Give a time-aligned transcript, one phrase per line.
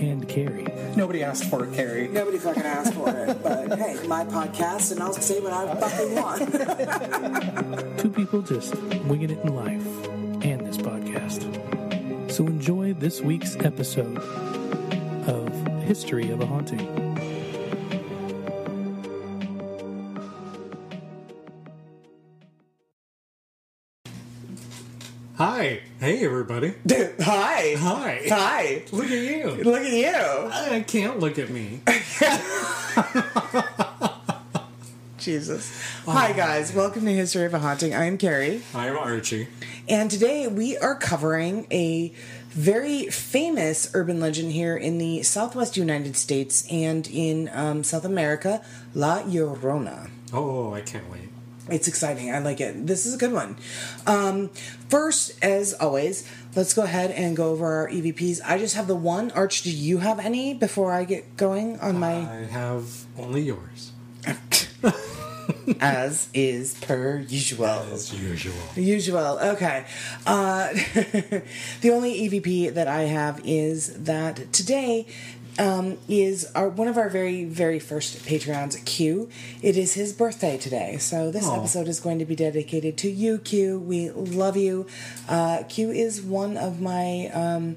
[0.00, 0.66] And Carrie.
[0.96, 2.08] Nobody asked for it, Carrie.
[2.08, 6.14] Nobody fucking asked for it, but hey, my podcast, and I'll say what I fucking
[6.14, 7.98] want.
[7.98, 8.74] Two people just
[9.04, 9.86] winging it in life
[10.42, 12.30] and this podcast.
[12.30, 14.16] So enjoy this week's episode
[15.28, 17.09] of History of a Haunting.
[26.10, 26.74] Hey, everybody.
[27.20, 27.76] Hi.
[27.78, 28.22] Hi.
[28.28, 28.82] Hi.
[28.90, 29.50] Look at you.
[29.62, 30.50] Look at you.
[30.52, 31.82] I can't look at me.
[35.18, 35.70] Jesus.
[36.06, 36.74] Hi, guys.
[36.74, 37.94] Welcome to History of a Haunting.
[37.94, 38.60] I'm Carrie.
[38.74, 39.46] I'm Archie.
[39.88, 42.12] And today we are covering a
[42.48, 48.64] very famous urban legend here in the southwest United States and in um, South America,
[48.94, 50.10] La Llorona.
[50.32, 51.29] Oh, I can't wait.
[51.70, 52.32] It's exciting.
[52.32, 52.86] I like it.
[52.86, 53.56] This is a good one.
[54.06, 54.50] Um,
[54.88, 58.40] first, as always, let's go ahead and go over our EVPs.
[58.44, 59.30] I just have the one.
[59.32, 62.12] Arch, do you have any before I get going on my.
[62.12, 63.92] I have only yours,
[65.80, 67.66] as is per usual.
[67.66, 68.54] as usual.
[68.76, 69.38] Usual.
[69.40, 69.84] Okay.
[70.26, 70.68] Uh,
[71.80, 75.06] the only EVP that I have is that today
[75.58, 79.28] um, is our one of our very very first Patreons, Q.
[79.62, 81.58] It is his birthday today, so this Aw.
[81.58, 83.78] episode is going to be dedicated to you, Q.
[83.78, 84.86] We love you.
[85.28, 87.76] Uh, Q is one of my um,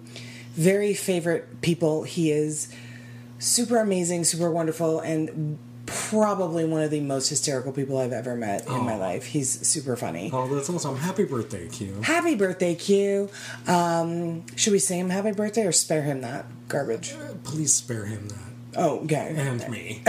[0.54, 2.04] very favorite people.
[2.04, 2.74] He is
[3.40, 8.68] super amazing, super wonderful, and probably one of the most hysterical people I've ever met
[8.68, 9.26] in my life.
[9.26, 10.30] He's super funny.
[10.34, 10.98] Oh, that's awesome.
[10.98, 12.02] Happy birthday, Q.
[12.02, 13.30] Happy birthday, Q.
[13.68, 17.16] Um, should we sing him happy birthday or spare him that garbage?
[17.44, 18.38] Please spare him that.
[18.76, 19.34] Oh, okay.
[19.38, 20.02] And me.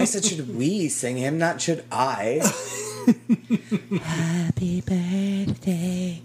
[0.00, 2.40] I said, should we sing him, not should I?
[4.02, 6.22] happy birthday.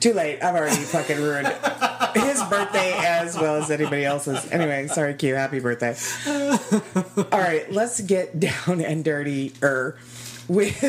[0.00, 0.42] Too late.
[0.42, 1.46] I've already fucking ruined
[2.14, 4.50] his birthday as well as anybody else's.
[4.50, 5.34] Anyway, sorry, Q.
[5.34, 5.94] Happy birthday.
[6.26, 9.98] All right, let's get down and dirty er
[10.48, 10.80] with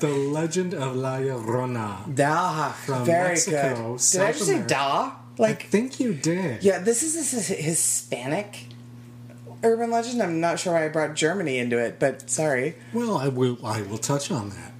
[0.00, 2.14] the Legend of La Llorona.
[2.14, 2.72] da.
[2.72, 3.74] From Very Mexico, good.
[3.76, 4.68] Did I South just say America.
[4.74, 5.02] da?
[5.06, 6.62] I Like think you did.
[6.62, 8.66] Yeah, this is this is Hispanic
[9.62, 10.22] urban legend.
[10.22, 12.76] I'm not sure why I brought Germany into it, but sorry.
[12.92, 13.58] Well, I will.
[13.64, 14.72] I will touch on that.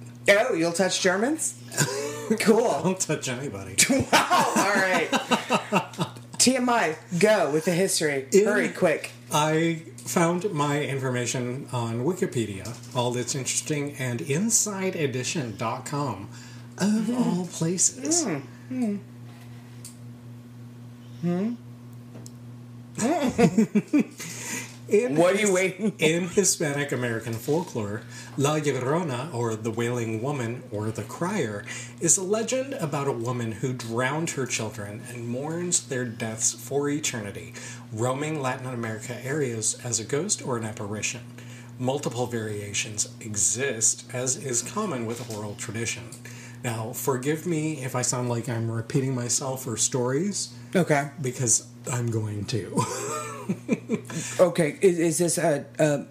[0.49, 1.55] Oh, you'll touch Germans?
[2.39, 2.81] Cool.
[2.83, 3.75] Don't touch anybody.
[3.89, 4.53] wow.
[4.57, 5.09] All right.
[6.37, 8.27] TMI, go with the history.
[8.31, 9.11] In- Hurry, quick.
[9.31, 16.29] I found my information on Wikipedia, all that's interesting, and InsideEdition.com,
[16.77, 17.17] of mm-hmm.
[17.17, 18.25] all places.
[18.25, 18.99] Mm, mm.
[21.21, 21.55] Hmm?
[24.89, 26.03] In What are you waiting for?
[26.05, 28.03] In Hispanic American folklore,
[28.37, 31.65] La Llorona, or the Wailing Woman, or the Crier,
[31.99, 36.89] is a legend about a woman who drowned her children and mourns their deaths for
[36.89, 37.53] eternity,
[37.91, 41.21] roaming Latin America areas as a ghost or an apparition.
[41.77, 46.03] Multiple variations exist, as is common with oral tradition.
[46.63, 51.09] Now, forgive me if I sound like I'm repeating myself or stories, Okay.
[51.21, 52.81] because I'm going to.
[54.41, 54.77] Okay.
[54.81, 56.05] Is, is this a, a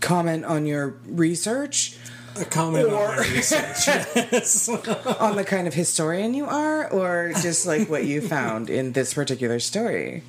[0.00, 1.96] comment on your research?
[2.40, 3.86] a comment Or- on research.
[4.16, 4.68] Yes.
[4.68, 6.90] On the kind of historian you are?
[6.90, 10.22] Or just like what you found in this particular story?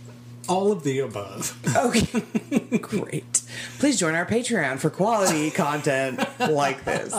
[0.47, 1.57] All of the above.
[1.75, 3.41] Okay, great.
[3.79, 7.13] Please join our Patreon for quality content like this.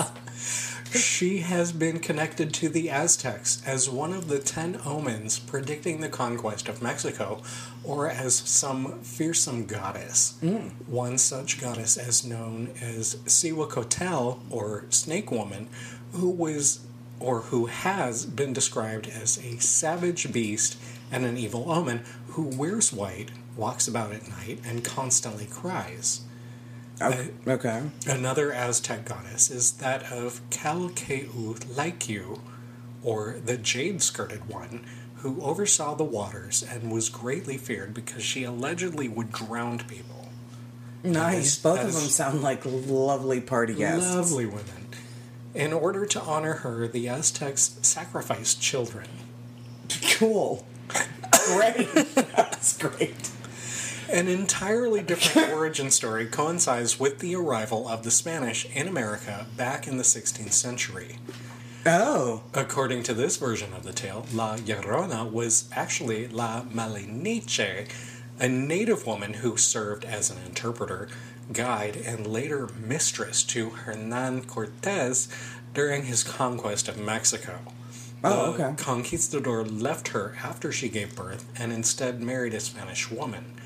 [0.95, 6.09] She has been connected to the Aztecs as one of the ten omens predicting the
[6.09, 7.43] conquest of Mexico,
[7.85, 10.39] or as some fearsome goddess.
[10.43, 10.71] Mm.
[10.87, 15.69] One such goddess as known as Cihuacoatl, or Snake Woman,
[16.13, 16.81] who was
[17.21, 20.79] or who has been described as a savage beast
[21.11, 26.21] and an evil omen who wears white, walks about at night, and constantly cries.
[27.01, 27.31] Okay.
[27.47, 27.83] okay.
[28.07, 32.41] Another Aztec goddess is that of Chalchiuhtlicue,
[33.03, 34.85] or the jade skirted one,
[35.17, 40.29] who oversaw the waters and was greatly feared because she allegedly would drown people.
[41.03, 41.59] Nice.
[41.59, 44.15] Both of them sound like lovely party guests.
[44.15, 44.89] Lovely women.
[45.55, 49.09] In order to honor her, the Aztecs sacrificed children.
[50.13, 50.67] Cool.
[51.47, 51.89] Great.
[52.15, 53.31] That's great.
[54.11, 59.87] An entirely different origin story coincides with the arrival of the Spanish in America back
[59.87, 61.17] in the 16th century.
[61.85, 62.43] Oh.
[62.55, 67.89] According to this version of the tale, La Llorona was actually La Maliniche,
[68.41, 71.09] a native woman who served as an interpreter,
[71.53, 75.29] guide, and later mistress to Hernan Cortes
[75.75, 77.59] during his conquest of Mexico.
[78.25, 78.83] Oh, the okay.
[78.83, 83.58] conquistador left her after she gave birth and instead married a Spanish woman.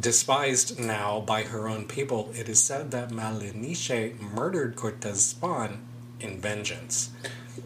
[0.00, 5.82] Despised now by her own people, it is said that Maliniche murdered Cortez's spawn
[6.20, 7.10] in vengeance.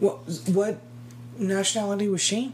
[0.01, 0.81] What, what
[1.37, 2.51] nationality was she?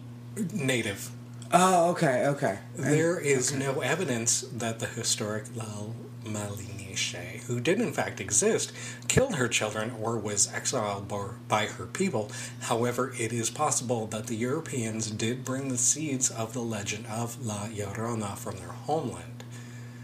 [0.53, 1.09] Native.
[1.51, 2.59] Oh, okay, okay.
[2.75, 8.71] There is no evidence that the historic Lal Maliniche, who did in fact exist,
[9.07, 12.29] killed her children or was exiled by- by her people.
[12.61, 17.43] However, it is possible that the Europeans did bring the seeds of the legend of
[17.43, 19.40] La Llorona from their homeland.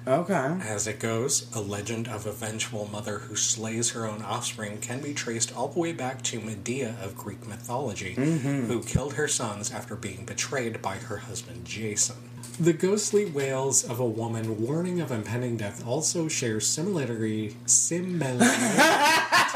[0.07, 0.57] Okay.
[0.63, 5.01] As it goes, a legend of a vengeful mother who slays her own offspring can
[5.01, 8.67] be traced all the way back to Medea of Greek mythology, mm-hmm.
[8.67, 12.15] who killed her sons after being betrayed by her husband Jason.
[12.57, 18.49] The ghostly wails of a woman warning of impending death also share similarity similarities.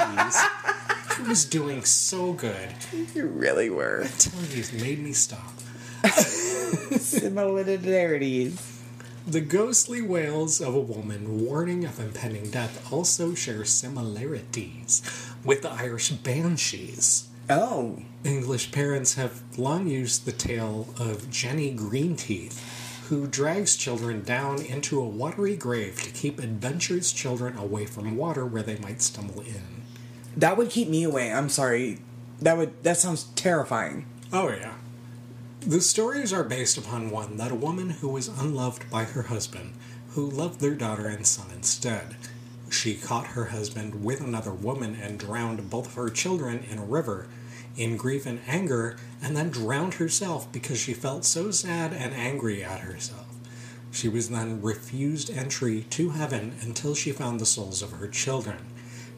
[0.03, 2.75] I was doing so good.
[3.15, 4.05] You really were.
[4.17, 5.53] Tell you, made me stop.
[6.99, 8.70] Similarities.
[9.27, 15.03] The ghostly wails of a woman warning of impending death also share similarities
[15.45, 17.29] with the Irish banshees.
[17.47, 17.99] Oh.
[18.23, 22.59] English parents have long used the tale of Jenny Greenteeth,
[23.09, 28.45] who drags children down into a watery grave to keep adventurous children away from water
[28.45, 29.83] where they might stumble in.
[30.35, 31.31] That would keep me away.
[31.31, 31.99] I'm sorry.
[32.41, 34.05] That would that sounds terrifying.
[34.33, 34.73] Oh, yeah.
[35.65, 39.73] The stories are based upon one that a woman who was unloved by her husband,
[40.09, 42.15] who loved their daughter and son instead.
[42.71, 46.83] She caught her husband with another woman and drowned both of her children in a
[46.83, 47.27] river
[47.77, 52.63] in grief and anger, and then drowned herself because she felt so sad and angry
[52.63, 53.27] at herself.
[53.91, 58.65] She was then refused entry to heaven until she found the souls of her children.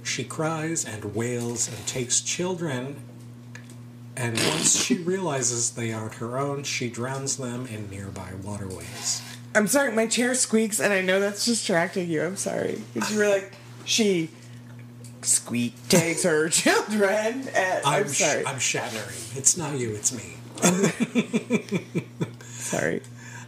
[0.04, 2.98] She cries and wails and takes children
[4.16, 9.22] and once she realizes they aren't her own, she drowns them in nearby waterways.
[9.56, 12.24] I'm sorry, my chair squeaks and I know that's distracting you.
[12.24, 12.82] I'm sorry.
[12.94, 13.54] Because you were like,
[13.86, 14.30] she
[15.22, 18.46] squeak takes her children and I'm, I'm, sh- sorry.
[18.46, 19.20] I'm shattering.
[19.36, 20.38] It's not you, it's me.
[22.42, 23.02] sorry.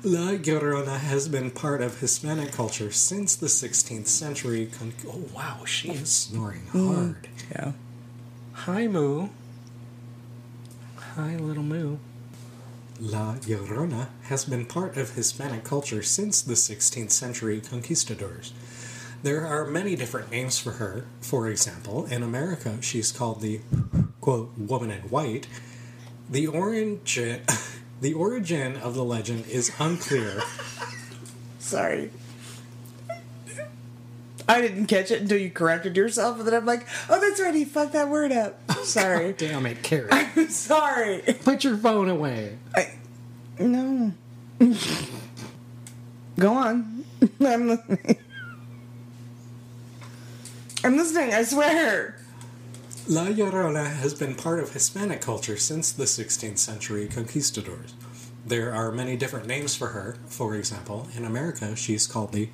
[0.03, 4.67] La Llorona has been part of Hispanic culture since the 16th century.
[4.67, 7.27] Con- oh, wow, she is snoring mm, hard.
[7.51, 7.71] Yeah.
[8.53, 9.29] Hi, Moo.
[11.15, 11.95] Hi, little Moo.
[12.99, 18.51] La Llorona has been part of Hispanic culture since the 16th century conquistadors.
[19.23, 21.05] There are many different names for her.
[21.21, 23.61] For example, in America, she's called the
[24.19, 25.47] quote woman in white.
[26.29, 27.43] The origin,
[28.01, 30.43] the origin of the legend is unclear.
[31.59, 32.11] Sorry.
[34.47, 37.53] I didn't catch it until you corrected yourself, and then I'm like, oh, that's right,
[37.55, 38.59] he fucked that word up.
[38.77, 39.33] Oh, sorry.
[39.33, 40.09] Damn it, Carrie!
[40.11, 41.23] I'm sorry.
[41.43, 42.57] Put your phone away.
[42.75, 42.93] I,
[43.57, 44.11] no.
[46.37, 47.03] Go on.
[47.41, 48.17] I'm listening.
[50.83, 52.19] I'm listening, I swear.
[53.07, 57.95] La Llorona has been part of Hispanic culture since the 16th century conquistadors.
[58.45, 60.17] There are many different names for her.
[60.27, 62.49] For example, in America, she's called the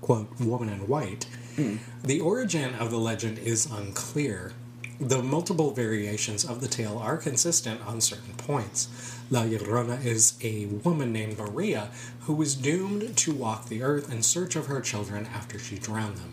[0.00, 1.26] quote woman in white.
[1.54, 1.76] Hmm.
[2.02, 4.52] The origin of the legend is unclear.
[5.00, 8.88] The multiple variations of the tale are consistent on certain points.
[9.30, 11.90] La Llorona is a woman named Maria
[12.22, 16.16] who was doomed to walk the earth in search of her children after she drowned
[16.16, 16.32] them.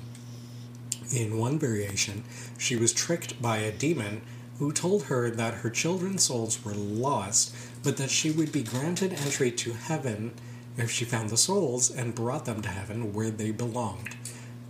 [1.13, 2.23] In one variation,
[2.57, 4.23] she was tricked by a demon
[4.57, 7.53] who told her that her children's souls were lost,
[7.85, 10.33] but that she would be granted entry to heaven
[10.75, 14.15] if she found the souls and brought them to heaven where they belonged.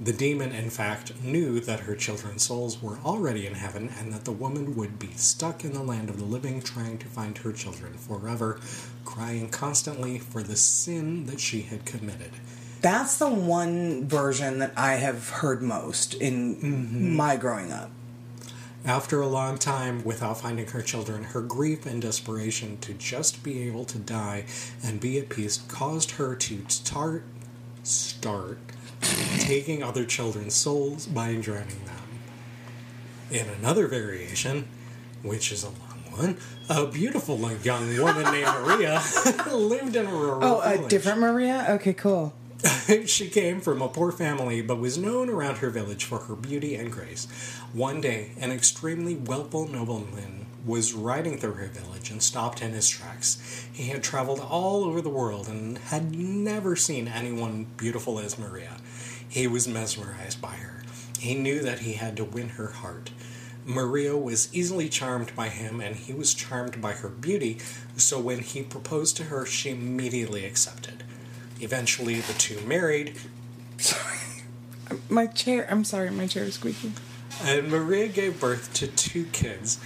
[0.01, 4.25] The demon, in fact, knew that her children's souls were already in heaven and that
[4.25, 7.53] the woman would be stuck in the land of the living trying to find her
[7.53, 8.59] children forever,
[9.05, 12.31] crying constantly for the sin that she had committed.
[12.81, 17.15] That's the one version that I have heard most in mm-hmm.
[17.15, 17.89] my growing up.
[18.85, 23.67] After a long time without finding her children, her grief and desperation to just be
[23.67, 24.45] able to die
[24.83, 27.23] and be at peace caused her to start
[27.81, 28.57] start
[29.39, 31.95] taking other children's souls by drowning them.
[33.31, 34.67] In another variation,
[35.23, 36.37] which is a long one,
[36.69, 39.01] A beautiful young woman named Maria
[39.51, 40.89] lived in a rural Oh, a village.
[40.89, 41.65] different Maria?
[41.71, 42.33] Okay, cool.
[43.05, 46.75] she came from a poor family but was known around her village for her beauty
[46.75, 47.27] and grace.
[47.73, 52.89] One day, an extremely wealthful nobleman was riding through her village and stopped in his
[52.89, 53.67] tracks.
[53.71, 58.77] He had traveled all over the world and had never seen anyone beautiful as Maria.
[59.27, 60.83] He was mesmerized by her.
[61.19, 63.11] He knew that he had to win her heart.
[63.63, 67.57] Maria was easily charmed by him, and he was charmed by her beauty,
[67.97, 71.03] so when he proposed to her, she immediately accepted.
[71.61, 73.15] Eventually, the two married,
[75.09, 76.93] My chair, I'm sorry, my chair is squeaking.
[77.43, 79.79] and Maria gave birth to two kids.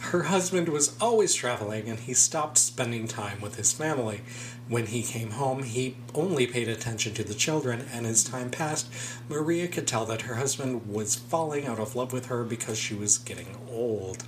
[0.00, 4.20] Her husband was always traveling, and he stopped spending time with his family.
[4.68, 8.88] When he came home, he only paid attention to the children, and as time passed,
[9.28, 12.94] Maria could tell that her husband was falling out of love with her because she
[12.94, 14.24] was getting old.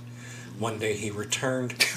[0.57, 1.85] One day he returned.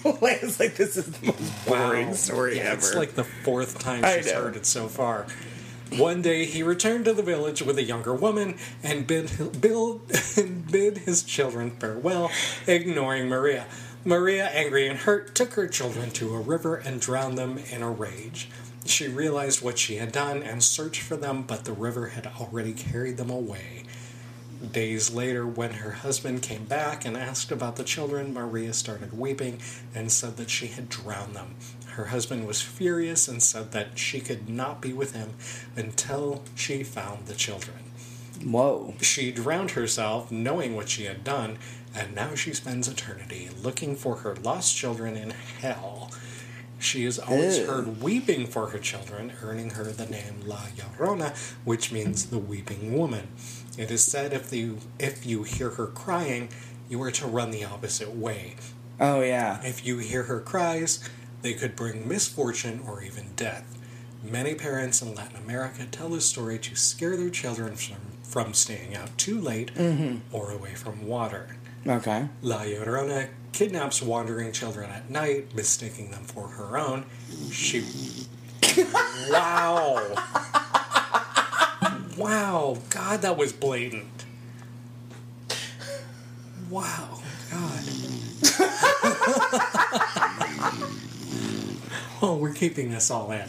[0.04, 2.74] it's like this is the most boring story yeah, ever.
[2.74, 5.26] It's like the fourth time she's heard it so far.
[5.96, 10.98] One day he returned to the village with a younger woman and bid, bid, bid
[10.98, 12.30] his children farewell,
[12.66, 13.66] ignoring Maria.
[14.04, 17.90] Maria, angry and hurt, took her children to a river and drowned them in a
[17.90, 18.48] rage.
[18.84, 22.72] She realized what she had done and searched for them, but the river had already
[22.72, 23.84] carried them away.
[24.72, 29.60] Days later, when her husband came back and asked about the children, Maria started weeping
[29.94, 31.54] and said that she had drowned them.
[31.90, 35.34] Her husband was furious and said that she could not be with him
[35.76, 37.78] until she found the children.
[38.44, 38.94] Whoa.
[39.00, 41.58] She drowned herself, knowing what she had done,
[41.94, 46.10] and now she spends eternity looking for her lost children in hell.
[46.80, 47.66] She is always Ew.
[47.66, 52.96] heard weeping for her children, earning her the name La Llorona, which means the weeping
[52.96, 53.28] woman.
[53.78, 56.48] It is said if you if you hear her crying,
[56.90, 58.56] you are to run the opposite way.
[59.00, 59.60] Oh, yeah.
[59.62, 61.08] If you hear her cries,
[61.42, 63.78] they could bring misfortune or even death.
[64.24, 68.96] Many parents in Latin America tell this story to scare their children from, from staying
[68.96, 70.34] out too late mm-hmm.
[70.34, 71.56] or away from water.
[71.86, 72.28] Okay.
[72.42, 77.04] La Llorona kidnaps wandering children at night, mistaking them for her own.
[77.52, 77.84] She.
[79.30, 80.14] wow!
[82.18, 82.78] Wow!
[82.90, 84.24] God, that was blatant.
[86.70, 87.20] Wow.
[87.50, 87.82] God.
[92.20, 93.40] oh, we're keeping this all in.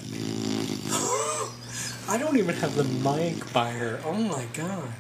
[2.07, 3.99] I don't even have the mic by her.
[4.05, 4.93] Oh my god.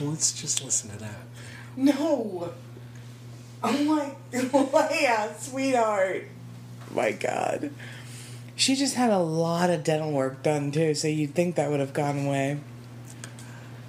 [0.00, 1.18] Let's just listen to that.
[1.76, 2.52] No.
[3.62, 6.24] Oh my, Leia, sweetheart.
[6.94, 7.70] My God.
[8.60, 11.80] She just had a lot of dental work done too, so you'd think that would
[11.80, 12.60] have gone away.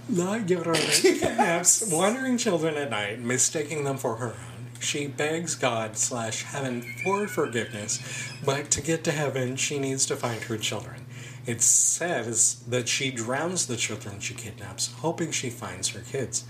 [0.10, 4.68] La Llorona kidnaps wandering children at night, mistaking them for her own.
[4.80, 8.00] She begs God slash heaven for forgiveness,
[8.46, 11.06] but to get to heaven, she needs to find her children.
[11.46, 16.46] It says that she drowns the children she kidnaps, hoping she finds her kids.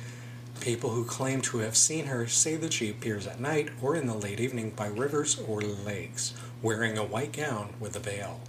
[0.59, 4.05] People who claim to have seen her say that she appears at night or in
[4.05, 8.41] the late evening by rivers or lakes, wearing a white gown with a veil.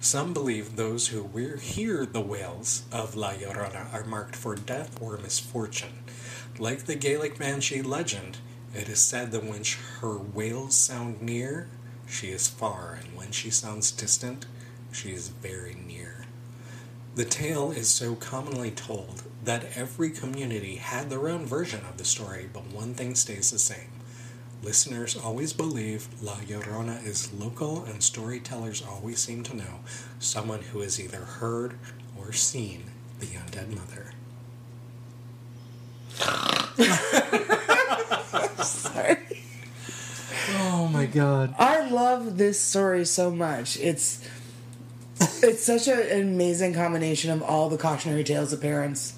[0.00, 5.16] Some believe those who hear the wails of La Llorona are marked for death or
[5.16, 6.04] misfortune.
[6.58, 8.38] Like the Gaelic Banshee legend,
[8.74, 9.62] it is said that when
[10.00, 11.68] her wails sound near,
[12.06, 14.46] she is far, and when she sounds distant,
[14.92, 16.26] she is very near.
[17.14, 22.04] The tale is so commonly told that every community had their own version of the
[22.04, 23.93] story, but one thing stays the same.
[24.64, 29.80] Listeners always believe La Llorona is local, and storytellers always seem to know
[30.18, 31.78] someone who has either heard
[32.18, 32.84] or seen
[33.20, 34.12] the undead mother.
[38.64, 39.18] Sorry.
[40.56, 41.54] Oh my god.
[41.58, 43.78] I love this story so much.
[43.78, 44.26] It's
[45.42, 49.14] it's such an amazing combination of all the cautionary tales of parents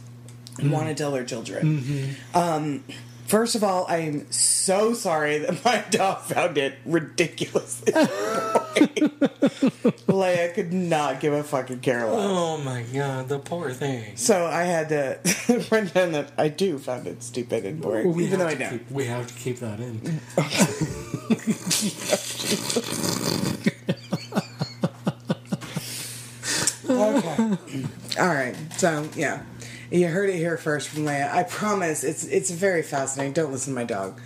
[0.60, 2.16] want to tell their children.
[2.34, 2.82] Um,
[3.26, 8.08] first of all, I am so sorry that my dog found it ridiculously boring.
[10.06, 12.14] Leia could not give a fucking care less.
[12.18, 14.16] Oh my god, the poor thing.
[14.16, 15.18] So I had to
[15.68, 18.70] pretend that I do found it stupid and boring, We even though I don't.
[18.70, 20.20] keep- we have to keep that in.
[26.88, 27.56] Okay.
[28.20, 28.54] All right.
[28.76, 29.42] So yeah,
[29.90, 31.32] you heard it here first from Leia.
[31.32, 33.32] I promise it's it's very fascinating.
[33.32, 34.20] Don't listen to my dog.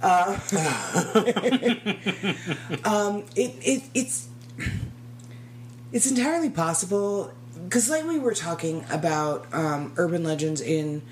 [0.00, 0.38] Uh,
[2.84, 4.28] um, it it it's
[5.92, 7.32] it's entirely possible
[7.64, 11.02] because like we were talking about um, urban legends in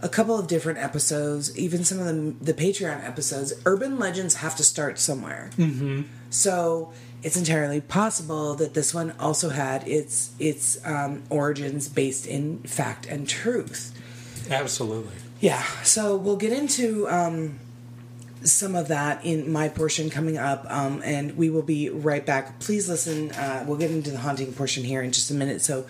[0.00, 3.52] a couple of different episodes, even some of the the Patreon episodes.
[3.66, 5.50] Urban legends have to start somewhere.
[5.56, 6.02] Mm-hmm.
[6.30, 12.58] So it's entirely possible that this one also had its its um, origins based in
[12.60, 13.94] fact and truth.
[14.50, 15.12] Absolutely.
[15.40, 17.60] Yeah, so we'll get into um,
[18.42, 22.58] some of that in my portion coming up, um, and we will be right back.
[22.60, 23.30] Please listen.
[23.32, 25.60] Uh, we'll get into the haunting portion here in just a minute.
[25.60, 25.86] So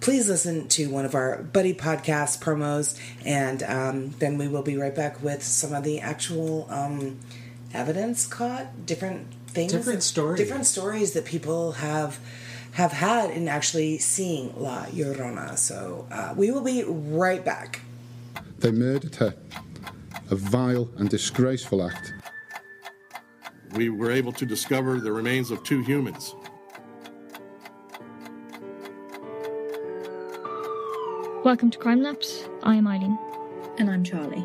[0.00, 4.76] please listen to one of our buddy podcast promos, and um, then we will be
[4.76, 7.18] right back with some of the actual um,
[7.72, 10.38] evidence caught, different things, Different stories.
[10.38, 12.18] different stories that people have
[12.72, 15.56] have had in actually seeing La Llorona.
[15.56, 17.80] So uh, we will be right back.
[18.58, 19.34] They murdered her.
[20.30, 22.12] A vile and disgraceful act.
[23.76, 26.34] we were able to discover the remains of two humans.
[31.44, 32.48] Welcome to CrimeLapse.
[32.62, 33.18] I am Eileen.
[33.78, 34.44] And I'm Charlie.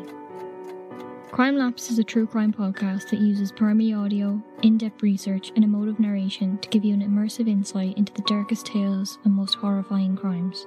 [1.30, 5.98] CrimeLapse is a true crime podcast that uses primary audio, in depth research, and emotive
[5.98, 10.66] narration to give you an immersive insight into the darkest tales and most horrifying crimes.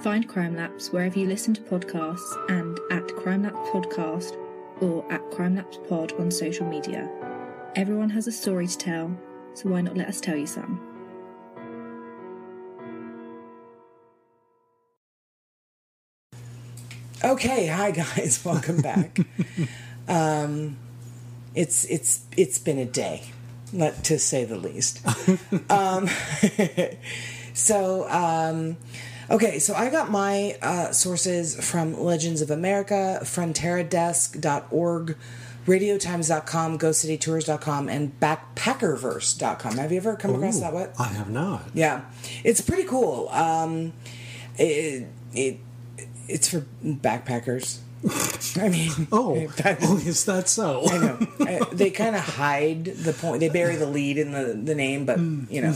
[0.00, 4.36] Find CrimeLapse wherever you listen to podcasts and at CrimeLapse Podcast
[4.80, 7.10] or at CrimeLapse Pod on social media.
[7.76, 9.16] Everyone has a story to tell,
[9.54, 10.80] so why not let us tell you some?
[17.24, 19.18] Okay, hi guys, welcome back.
[20.08, 20.76] um,
[21.54, 23.22] it's it's it's been a day,
[23.72, 25.00] let to say the least.
[25.70, 26.08] um,
[27.54, 28.76] so um,
[29.30, 35.16] okay, so I got my uh, sources from Legends of America, FronteraDesk.org,
[35.66, 39.76] RadioTimes.com, GhostCityTours.com, and Backpackerverse.com.
[39.76, 40.72] Have you ever come across that?
[40.72, 40.94] What?
[40.98, 41.62] I have not.
[41.72, 42.02] Yeah,
[42.42, 43.28] it's pretty cool.
[43.28, 43.92] Um,
[44.58, 45.58] it, it
[46.28, 47.78] it's for backpackers.
[48.60, 50.82] I mean, Oh, that- oh, is that so?
[50.90, 53.40] I know Uh, they kind of hide the point.
[53.40, 55.74] They bury the lead in the the name, but you know,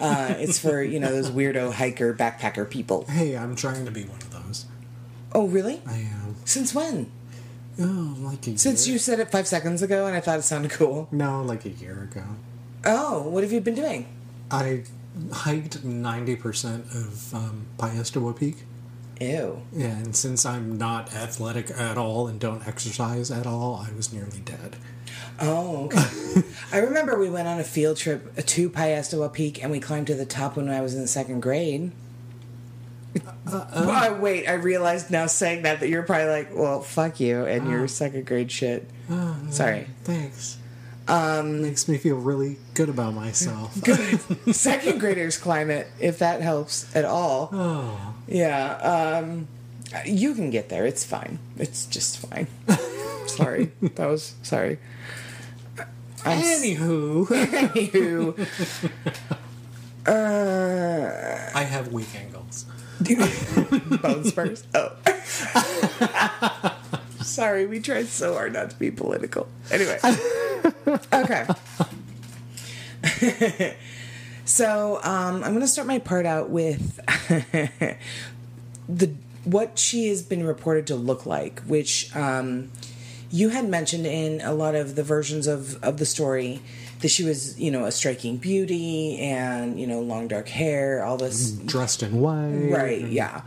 [0.00, 3.04] uh, it's for you know those weirdo hiker backpacker people.
[3.08, 4.66] Hey, I'm trying to be one of those.
[5.34, 5.80] Oh, really?
[5.86, 6.36] I am.
[6.44, 7.10] Since when?
[7.80, 8.94] Oh, like a Since year.
[8.94, 11.08] you said it five seconds ago, and I thought it sounded cool.
[11.10, 12.24] No, like a year ago.
[12.84, 14.06] Oh, what have you been doing?
[14.50, 14.84] I
[15.32, 18.64] hiked 90% of um, Piestewa Peak.
[19.20, 19.62] Ew.
[19.72, 24.12] Yeah, and since I'm not athletic at all and don't exercise at all, I was
[24.12, 24.76] nearly dead.
[25.40, 26.42] Oh, okay.
[26.72, 30.14] I remember we went on a field trip to Piestewa Peak, and we climbed to
[30.14, 31.92] the top when I was in the second grade.
[33.46, 37.44] Uh Oh, wait, I realized now saying that that you're probably like, well, fuck you
[37.44, 38.88] and your second grade shit.
[39.50, 39.86] Sorry.
[40.04, 40.58] Thanks.
[41.08, 43.78] Um, Makes me feel really good about myself.
[43.84, 44.20] good.
[44.54, 47.50] second graders climb it if that helps at all.
[47.52, 49.46] Oh, Yeah, um,
[50.06, 50.86] you can get there.
[50.86, 51.38] It's fine.
[51.58, 52.46] It's just fine.
[53.26, 54.78] sorry, that was sorry.
[56.24, 58.38] I'm anywho, Anywho,
[60.06, 62.64] uh, I have weak ankles.
[64.00, 64.64] bone spurs.
[64.74, 64.92] Oh,
[67.22, 67.66] sorry.
[67.66, 69.48] We tried so hard not to be political.
[69.70, 69.98] Anyway,
[71.12, 71.46] okay.
[74.44, 76.96] So um, I'm going to start my part out with
[78.88, 82.70] the what she has been reported to look like, which um,
[83.30, 86.60] you had mentioned in a lot of the versions of of the story
[87.00, 91.16] that she was, you know, a striking beauty and you know long dark hair, all
[91.16, 92.70] this Dressed in white.
[92.70, 93.42] Right, yeah.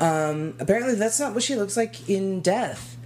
[0.00, 2.96] Um, apparently, that's not what she looks like in death.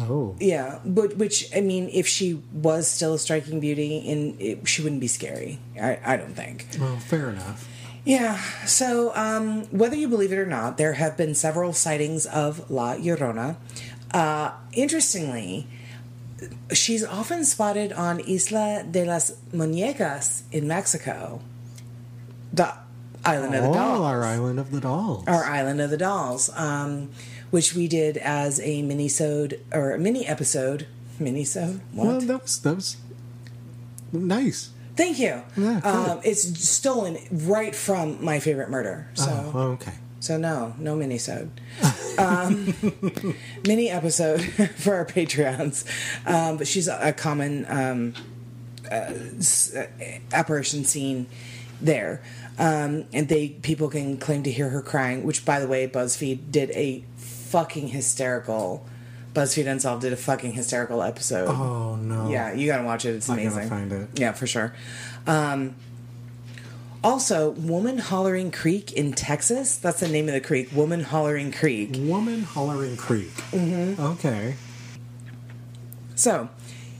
[0.00, 0.34] Oh.
[0.40, 4.82] Yeah, but which I mean, if she was still a striking beauty, in it, she
[4.82, 5.58] wouldn't be scary.
[5.80, 6.66] I, I don't think.
[6.80, 7.68] Well, fair enough.
[8.04, 8.36] Yeah.
[8.66, 12.94] So, um, whether you believe it or not, there have been several sightings of La
[12.96, 13.56] Llorona.
[14.12, 15.66] Uh, interestingly,
[16.72, 21.40] she's often spotted on Isla de las Muñecas in Mexico,
[22.52, 22.74] the
[23.24, 25.24] island of the Oh, dolls our island of the dolls.
[25.28, 27.10] our Island of the Dolls, um,
[27.52, 30.88] which we did as a mini-sode or a mini episode.
[31.20, 31.80] Mini-sode?
[31.92, 32.06] What?
[32.06, 32.96] Well, that was that was
[34.12, 34.70] nice.
[34.96, 35.42] Thank you.
[35.56, 35.88] Yeah, good.
[35.88, 39.08] um, it's stolen right from my favorite murder.
[39.14, 39.92] So, Oh, okay.
[40.20, 41.50] so no, no mini-sode.
[42.18, 42.74] um,
[43.66, 44.42] mini episode
[44.76, 45.84] for our Patreons.
[46.26, 48.14] Um, but she's a, a common um,
[48.90, 49.12] uh,
[49.76, 49.84] uh,
[50.32, 51.26] apparition scene
[51.80, 52.20] there.
[52.58, 56.50] Um, and they people can claim to hear her crying, which by the way, BuzzFeed
[56.50, 57.02] did a
[57.52, 58.86] fucking hysterical
[59.34, 61.48] BuzzFeed Unsolved did a fucking hysterical episode.
[61.48, 62.28] Oh no.
[62.28, 63.14] Yeah, you gotta watch it.
[63.14, 63.68] It's amazing.
[63.68, 64.08] find it.
[64.18, 64.74] Yeah, for sure.
[65.26, 65.74] Um,
[67.04, 69.76] Also, Woman Hollering Creek in Texas.
[69.76, 70.70] That's the name of the creek.
[70.72, 71.96] Woman Hollering Creek.
[71.98, 73.32] Woman Hollering Creek.
[73.50, 74.00] Mm-hmm.
[74.02, 74.54] Okay.
[76.14, 76.48] So,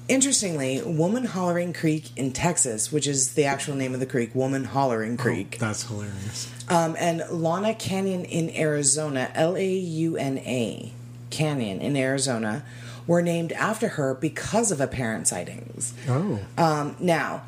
[0.09, 4.65] interestingly, Woman Hollering Creek in Texas, which is the actual name of the creek, Woman
[4.65, 6.51] Hollering Creek, Oh, that's hilarious.
[6.73, 10.91] Um, and Launa Canyon in Arizona, L A U N A
[11.29, 12.65] Canyon in Arizona,
[13.07, 15.93] were named after her because of apparent sightings.
[16.09, 16.41] Oh.
[16.57, 17.43] Um, now,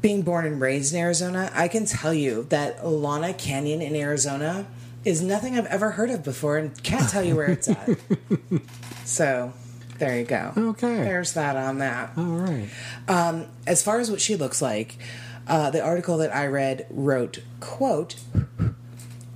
[0.00, 4.66] being born and raised in Arizona, I can tell you that Launa Canyon in Arizona
[5.04, 7.90] is nothing I've ever heard of before and can't tell you where it's at.
[9.04, 9.52] so,
[9.98, 10.52] there you go.
[10.56, 10.96] Okay.
[10.96, 12.10] There's that on that.
[12.16, 12.68] All right.
[13.06, 14.96] Um, as far as what she looks like,
[15.48, 18.16] uh, the article that I read wrote, quote,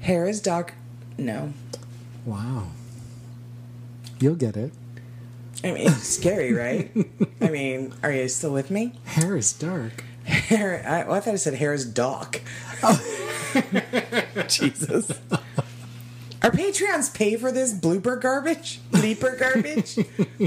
[0.00, 0.74] hair is dark.
[1.18, 1.52] No.
[2.24, 2.68] Wow.
[4.20, 4.72] You'll get it.
[5.64, 6.90] I mean, it's scary, right?
[7.40, 8.98] I mean, are you still with me?
[9.04, 10.02] Hair is dark.
[10.24, 10.84] Hair.
[10.86, 12.42] I, well, I thought I said hair is dark.
[14.48, 15.10] Jesus.
[16.42, 19.94] Our Patreons pay for this blooper garbage, bleeper garbage.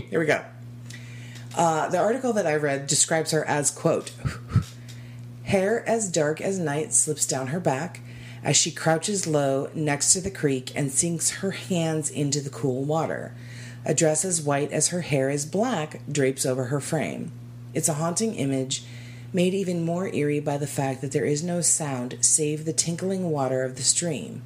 [0.09, 0.43] Here we go.
[1.55, 4.11] Uh, the article that I read describes her as quote,
[5.45, 8.01] hair as dark as night slips down her back
[8.43, 12.83] as she crouches low next to the creek and sinks her hands into the cool
[12.83, 13.33] water.
[13.85, 17.31] A dress as white as her hair is black drapes over her frame.
[17.73, 18.83] It's a haunting image,
[19.33, 23.29] made even more eerie by the fact that there is no sound save the tinkling
[23.29, 24.41] water of the stream.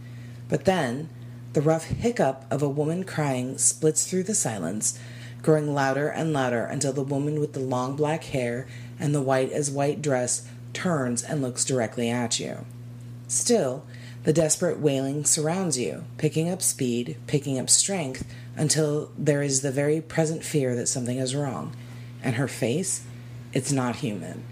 [0.50, 1.10] But then,
[1.54, 5.00] the rough hiccup of a woman crying splits through the silence,
[5.42, 8.68] growing louder and louder until the woman with the long black hair
[9.00, 12.66] and the white as white dress turns and looks directly at you.
[13.28, 13.86] Still,
[14.24, 19.72] the desperate wailing surrounds you, picking up speed, picking up strength, until there is the
[19.72, 21.76] very present fear that something is wrong.
[22.22, 23.06] And her face?
[23.54, 24.44] It's not human.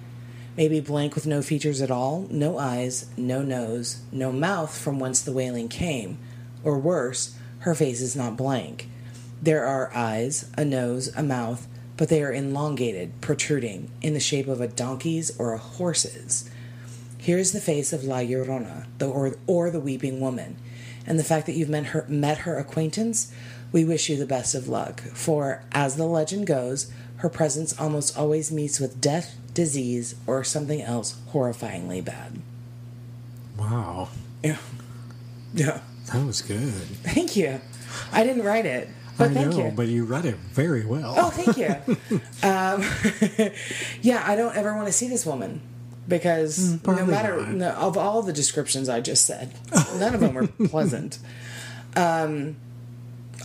[0.56, 5.21] Maybe blank with no features at all, no eyes, no nose, no mouth from whence
[5.21, 6.17] the wailing came.
[6.63, 8.89] Or worse, her face is not blank.
[9.41, 14.47] There are eyes, a nose, a mouth, but they are elongated, protruding, in the shape
[14.47, 16.49] of a donkey's or a horse's.
[17.17, 20.57] Here is the face of La Llorona, the, or, or the weeping woman.
[21.05, 23.33] And the fact that you've met her, met her acquaintance,
[23.71, 25.01] we wish you the best of luck.
[25.01, 30.81] For, as the legend goes, her presence almost always meets with death, disease, or something
[30.81, 32.39] else horrifyingly bad.
[33.57, 34.10] Wow.
[34.43, 34.57] Yeah.
[35.53, 35.81] Yeah.
[36.13, 36.71] That was good.
[37.03, 37.60] Thank you.
[38.12, 39.71] I didn't write it, but I thank know, you.
[39.75, 41.15] but you read it very well.
[41.17, 41.67] Oh, thank you.
[42.47, 42.84] um,
[44.01, 45.62] yeah, I don't ever want to see this woman
[46.08, 49.53] because no Mm, probably matter no, of all the descriptions I just said,
[49.99, 51.19] none of them were pleasant.
[51.95, 52.56] Um,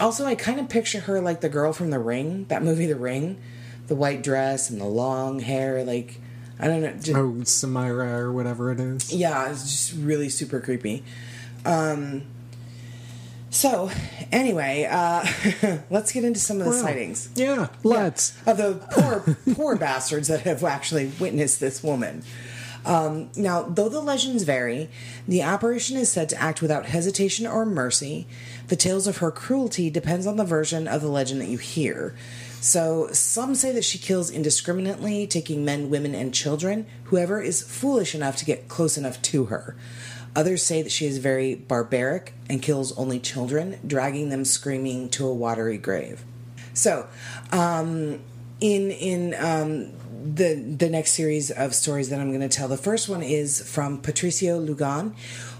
[0.00, 2.96] also, I kind of picture her like the girl from The Ring, that movie, The
[2.96, 3.38] Ring,
[3.88, 5.85] the white dress and the long hair.
[5.85, 6.18] Like
[6.61, 9.12] I don't know, just, Oh, Samara or whatever it is.
[9.12, 11.02] yeah, it's just really super creepy.
[11.64, 12.22] Um,
[13.52, 13.90] so,
[14.32, 15.24] anyway, uh,
[15.90, 17.28] let's get into some of the Well, sightings.
[17.34, 18.34] Yeah, let's.
[18.46, 22.24] of the poor poor bastards that have actually witnessed this woman.
[22.86, 24.88] Um, now, though the legends vary,
[25.28, 28.26] the apparition is said to act without hesitation or mercy.
[28.68, 32.16] The tales of her cruelty depends on the version of the legend that you hear.
[32.62, 38.14] So, some say that she kills indiscriminately, taking men, women, and children, whoever is foolish
[38.14, 39.76] enough to get close enough to her.
[40.34, 45.26] Others say that she is very barbaric and kills only children, dragging them screaming to
[45.26, 46.24] a watery grave.
[46.74, 47.06] So,
[47.50, 48.20] um,
[48.60, 49.92] in in um,
[50.34, 53.60] the the next series of stories that I'm going to tell, the first one is
[53.68, 55.14] from Patricio Lugan.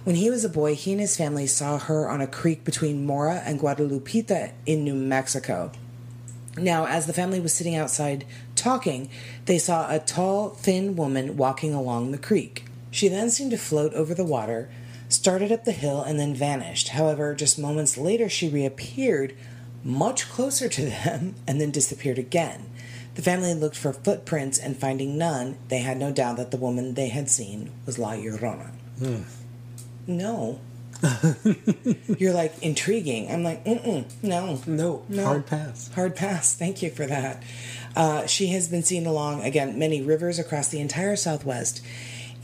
[0.04, 3.04] When he was a boy, he and his family saw her on a creek between
[3.04, 5.70] Mora and Guadalupita in New Mexico.
[6.56, 8.24] Now, as the family was sitting outside
[8.56, 9.08] talking,
[9.46, 12.64] they saw a tall, thin woman walking along the creek.
[12.92, 14.68] She then seemed to float over the water,
[15.09, 16.88] started up the hill, and then vanished.
[16.90, 19.35] However, just moments later, she reappeared
[19.83, 22.66] much closer to them and then disappeared again.
[23.16, 26.94] The family looked for footprints, and finding none, they had no doubt that the woman
[26.94, 28.70] they had seen was La Llorona.
[30.07, 30.61] No.
[32.18, 33.31] You're like intriguing.
[33.31, 34.61] I'm like, mm-mm, no.
[34.66, 35.24] No, No.
[35.24, 35.90] hard pass.
[35.94, 36.55] Hard pass.
[36.55, 37.42] Thank you for that.
[37.96, 41.83] Uh, she has been seen along, again, many rivers across the entire Southwest,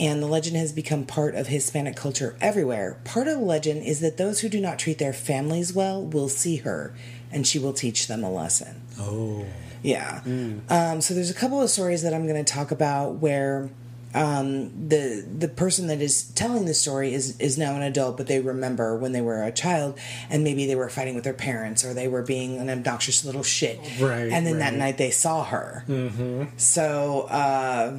[0.01, 3.01] and the legend has become part of Hispanic culture everywhere.
[3.05, 6.29] Part of the legend is that those who do not treat their families well will
[6.29, 6.95] see her,
[7.33, 8.83] and she will teach them a lesson.
[8.99, 9.45] Oh.
[9.83, 10.23] Yeah.
[10.69, 13.71] Um, so there's a couple of stories that I'm going to talk about where
[14.15, 18.27] um, the the person that is telling the story is is now an adult, but
[18.27, 19.99] they remember when they were a child,
[20.31, 23.43] and maybe they were fighting with their parents or they were being an obnoxious little
[23.43, 23.79] shit.
[24.01, 25.85] Right, And then that night they saw her.
[25.87, 26.57] Mm-hmm.
[26.57, 27.99] So uh,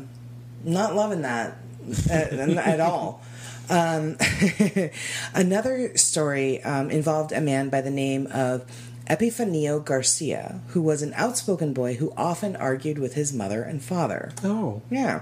[0.64, 1.58] not loving that
[2.10, 3.22] at, at all.
[3.70, 4.18] Um,
[5.34, 8.66] another story um, involved a man by the name of
[9.10, 14.32] Epifanio Garcia, who was an outspoken boy who often argued with his mother and father.
[14.44, 14.84] Oh.
[14.92, 15.22] Yeah.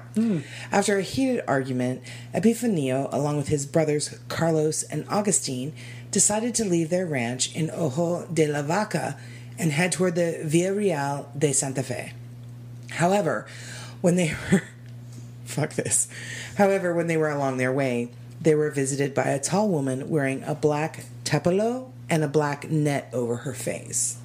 [0.72, 2.04] After a heated argument,
[2.34, 5.74] Epifanio, along with his brothers Carlos and Augustine,
[6.12, 9.18] decided to leave their ranch in Ojo de la Vaca
[9.58, 12.12] and head toward the Via Real de Santa Fe.
[12.92, 13.48] However,
[14.02, 14.64] when they were
[15.58, 16.08] fuck this.
[16.56, 20.44] However, when they were along their way, they were visited by a tall woman wearing
[20.44, 24.20] a black tepalo and a black net over her face.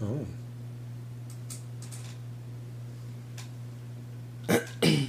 [0.00, 0.26] Oh.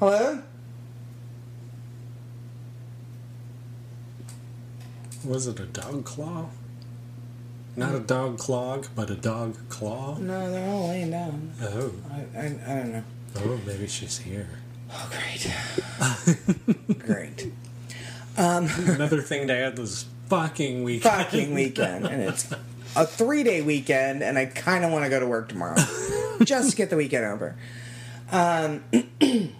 [0.00, 0.42] Hello?
[5.24, 6.48] Was it a dog claw?
[7.76, 10.18] Not a dog clog, but a dog claw?
[10.18, 11.52] No, they're all laying down.
[11.62, 11.92] Oh.
[12.10, 13.04] I, I, I don't know.
[13.36, 14.61] Oh, maybe she's here.
[14.92, 16.98] Oh, great.
[16.98, 17.52] great.
[18.36, 21.14] Another thing to add was fucking weekend.
[21.14, 22.06] Fucking weekend.
[22.06, 22.50] And it's
[22.96, 25.76] a three day weekend, and I kind of want to go to work tomorrow
[26.44, 27.56] just to get the weekend over.
[28.30, 28.82] Um,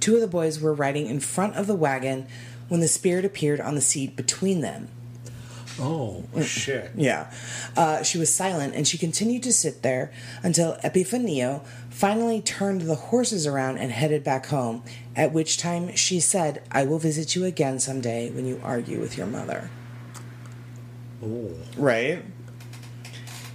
[0.00, 2.26] two of the boys were riding in front of the wagon
[2.68, 4.88] when the spirit appeared on the seat between them.
[5.80, 6.90] Oh, shit.
[6.96, 7.32] Yeah.
[7.76, 12.94] Uh, she was silent and she continued to sit there until Epifanio finally turned the
[12.94, 14.82] horses around and headed back home,
[15.16, 19.16] at which time she said, I will visit you again someday when you argue with
[19.16, 19.70] your mother.
[21.22, 21.50] Oh.
[21.76, 22.22] Right?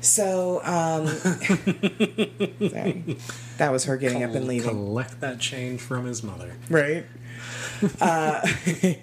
[0.01, 1.07] So, um,
[2.69, 3.17] sorry.
[3.57, 4.69] That was her getting up and leaving.
[4.69, 6.53] Collect that change from his mother.
[6.69, 7.05] Right.
[7.99, 8.47] Uh,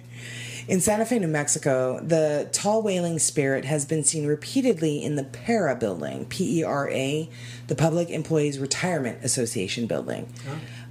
[0.67, 5.23] in Santa Fe, New Mexico, the tall wailing spirit has been seen repeatedly in the
[5.23, 7.29] PERA building, P E R A,
[7.67, 10.31] the Public Employees Retirement Association building,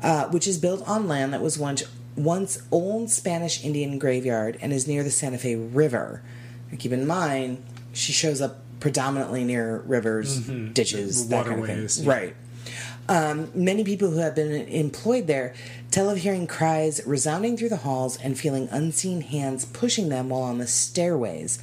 [0.03, 1.83] uh, which is built on land that was once
[2.17, 6.23] once old Spanish Indian graveyard and is near the Santa Fe River.
[6.71, 10.39] And keep in mind, she shows up predominantly near rivers,
[10.73, 11.77] ditches, that kind of thing.
[11.77, 12.13] Waterways, yeah.
[12.13, 12.37] Right.
[13.09, 15.55] Um, many people who have been employed there
[15.91, 20.43] tell of hearing cries resounding through the halls and feeling unseen hands pushing them while
[20.43, 21.59] on the stairways.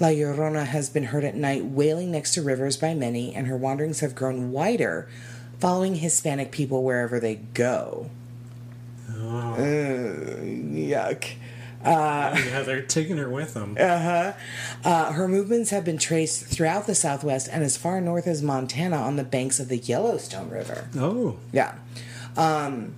[0.00, 3.56] La Llorona has been heard at night wailing next to rivers by many, and her
[3.56, 5.08] wanderings have grown wider,
[5.58, 8.08] following Hispanic people wherever they go.
[9.10, 11.32] Ugh, yuck.
[11.84, 13.76] yeah, they're taking her with them.
[13.78, 14.32] Uh-huh.
[14.84, 18.96] Uh, her movements have been traced throughout the Southwest and as far north as Montana
[18.96, 20.88] on the banks of the Yellowstone River.
[20.96, 21.38] Oh.
[21.52, 21.76] Yeah.
[22.36, 22.94] Um,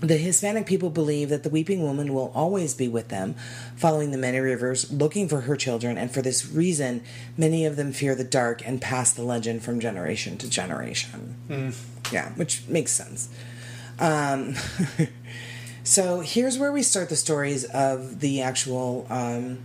[0.00, 3.34] the Hispanic people believe that the weeping woman will always be with them,
[3.76, 7.02] following the many rivers, looking for her children, and for this reason,
[7.36, 11.34] many of them fear the dark and pass the legend from generation to generation.
[12.12, 13.28] Yeah, which makes sense.
[13.98, 14.54] Um,
[15.88, 19.58] so here's where we start the stories of the actual um,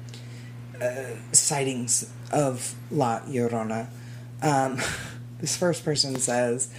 [0.81, 3.89] uh, sightings of La Llorona.
[4.41, 4.79] Um,
[5.39, 6.73] this first person says,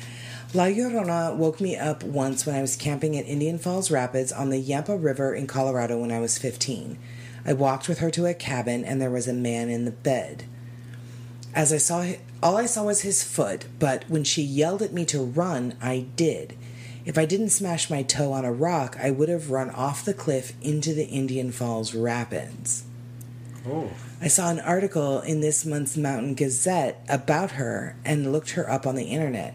[0.54, 4.48] La Llorona woke me up once when I was camping at Indian Falls Rapids on
[4.48, 6.98] the Yampa River in Colorado when I was 15.
[7.44, 10.44] I walked with her to a cabin and there was a man in the bed.
[11.54, 12.06] As I saw,
[12.42, 16.06] all I saw was his foot, but when she yelled at me to run, I
[16.16, 16.56] did.
[17.04, 20.14] If I didn't smash my toe on a rock, I would have run off the
[20.14, 22.84] cliff into the Indian Falls Rapids.
[23.66, 23.90] Oh.
[24.20, 28.86] I saw an article in this month's Mountain Gazette about her and looked her up
[28.86, 29.54] on the internet.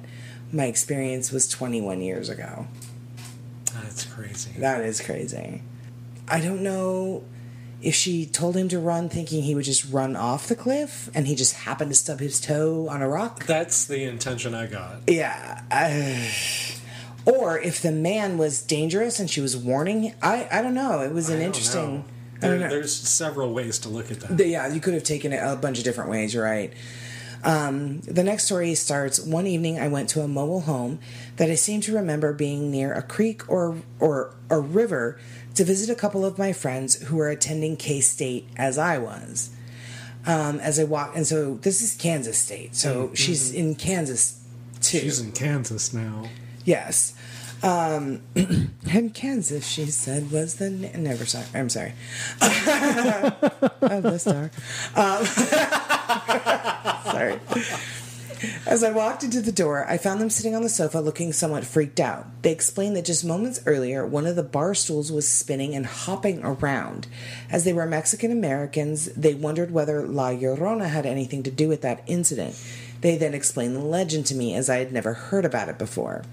[0.51, 2.67] My experience was 21 years ago.
[3.73, 4.51] That's crazy.
[4.59, 5.61] That is crazy.
[6.27, 7.23] I don't know
[7.81, 11.25] if she told him to run thinking he would just run off the cliff and
[11.27, 13.45] he just happened to stub his toe on a rock.
[13.45, 15.01] That's the intention I got.
[15.07, 15.61] Yeah.
[15.71, 16.31] I-
[17.29, 20.13] or if the man was dangerous and she was warning.
[20.21, 21.01] I, I don't know.
[21.01, 21.97] It was an interesting.
[21.99, 22.05] know.
[22.39, 24.47] There, there's several ways to look at that.
[24.47, 26.33] Yeah, you could have taken it a bunch of different ways.
[26.33, 26.73] You're right.
[27.43, 29.19] Um, the next story starts.
[29.19, 30.99] One evening, I went to a mobile home
[31.37, 35.19] that I seem to remember being near a creek or or a river
[35.55, 39.51] to visit a couple of my friends who were attending K State as I was.
[40.25, 44.43] Um, as I walked, and so this is Kansas State, so she's in Kansas
[44.81, 44.99] too.
[44.99, 46.25] She's in Kansas now.
[46.65, 47.15] Yes.
[47.61, 48.21] Um,
[48.91, 51.45] and Kansas, she said, was the na- never sorry.
[51.53, 51.93] I'm sorry.
[52.41, 54.51] of the star.
[54.95, 55.25] Um,
[57.13, 57.39] sorry.
[58.65, 61.65] As I walked into the door, I found them sitting on the sofa looking somewhat
[61.65, 62.25] freaked out.
[62.41, 66.41] They explained that just moments earlier, one of the bar stools was spinning and hopping
[66.41, 67.07] around.
[67.51, 71.81] As they were Mexican Americans, they wondered whether La Llorona had anything to do with
[71.81, 72.55] that incident.
[73.01, 76.23] They then explained the legend to me as I had never heard about it before.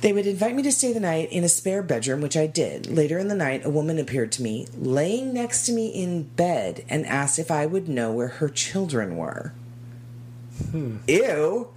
[0.00, 2.86] They would invite me to stay the night in a spare bedroom, which I did.
[2.86, 6.84] Later in the night, a woman appeared to me, laying next to me in bed,
[6.88, 9.52] and asked if I would know where her children were.
[10.70, 10.98] Hmm.
[11.08, 11.68] Ew.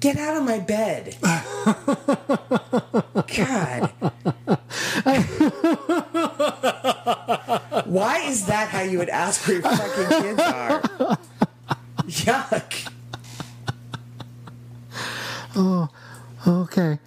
[0.00, 1.16] Get out of my bed.
[1.22, 1.74] God.
[7.86, 10.80] Why is that how you would ask where your fucking kids are?
[12.06, 12.92] Yuck.
[15.56, 15.88] Oh,
[16.46, 16.98] okay.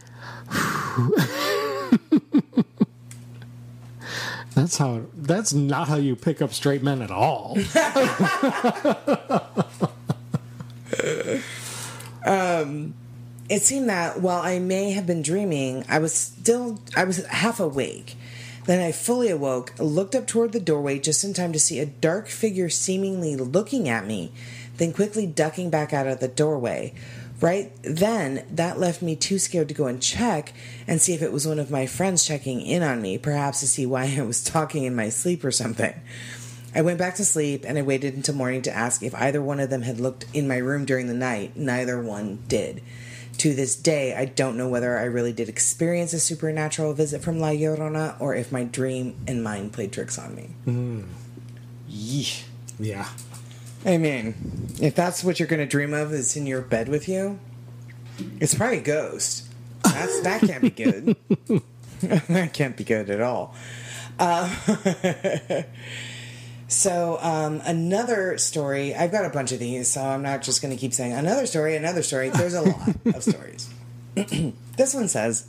[4.56, 5.02] that's how.
[5.16, 7.58] That's not how you pick up straight men at all.
[12.26, 12.94] um,
[13.50, 17.60] It seemed that while I may have been dreaming, I was still I was half
[17.60, 18.16] awake.
[18.66, 21.86] Then I fully awoke, looked up toward the doorway just in time to see a
[21.86, 24.32] dark figure seemingly looking at me,
[24.78, 26.94] then quickly ducking back out of the doorway.
[27.42, 30.54] Right then, that left me too scared to go and check
[30.88, 33.68] and see if it was one of my friends checking in on me, perhaps to
[33.68, 35.94] see why I was talking in my sleep or something.
[36.74, 39.60] I went back to sleep and I waited until morning to ask if either one
[39.60, 41.58] of them had looked in my room during the night.
[41.58, 42.82] Neither one did.
[43.40, 47.40] To this day, I don't know whether I really did experience a supernatural visit from
[47.40, 50.50] La Llorona or if my dream and mind played tricks on me.
[50.68, 51.08] Mm.
[51.90, 52.44] Yeesh.
[52.80, 53.10] yeah.
[53.86, 54.36] I mean,
[54.80, 57.40] if that's what you're going to dream of is in your bed with you,
[58.40, 59.48] it's probably a ghost.
[59.84, 61.16] That's that can't be good.
[62.02, 63.56] that can't be good at all.
[64.20, 64.54] Uh,
[66.68, 68.94] so um, another story.
[68.94, 71.48] I've got a bunch of these, so I'm not just going to keep saying another
[71.48, 72.30] story, another story.
[72.30, 73.70] There's a lot of stories.
[74.78, 75.48] this one says.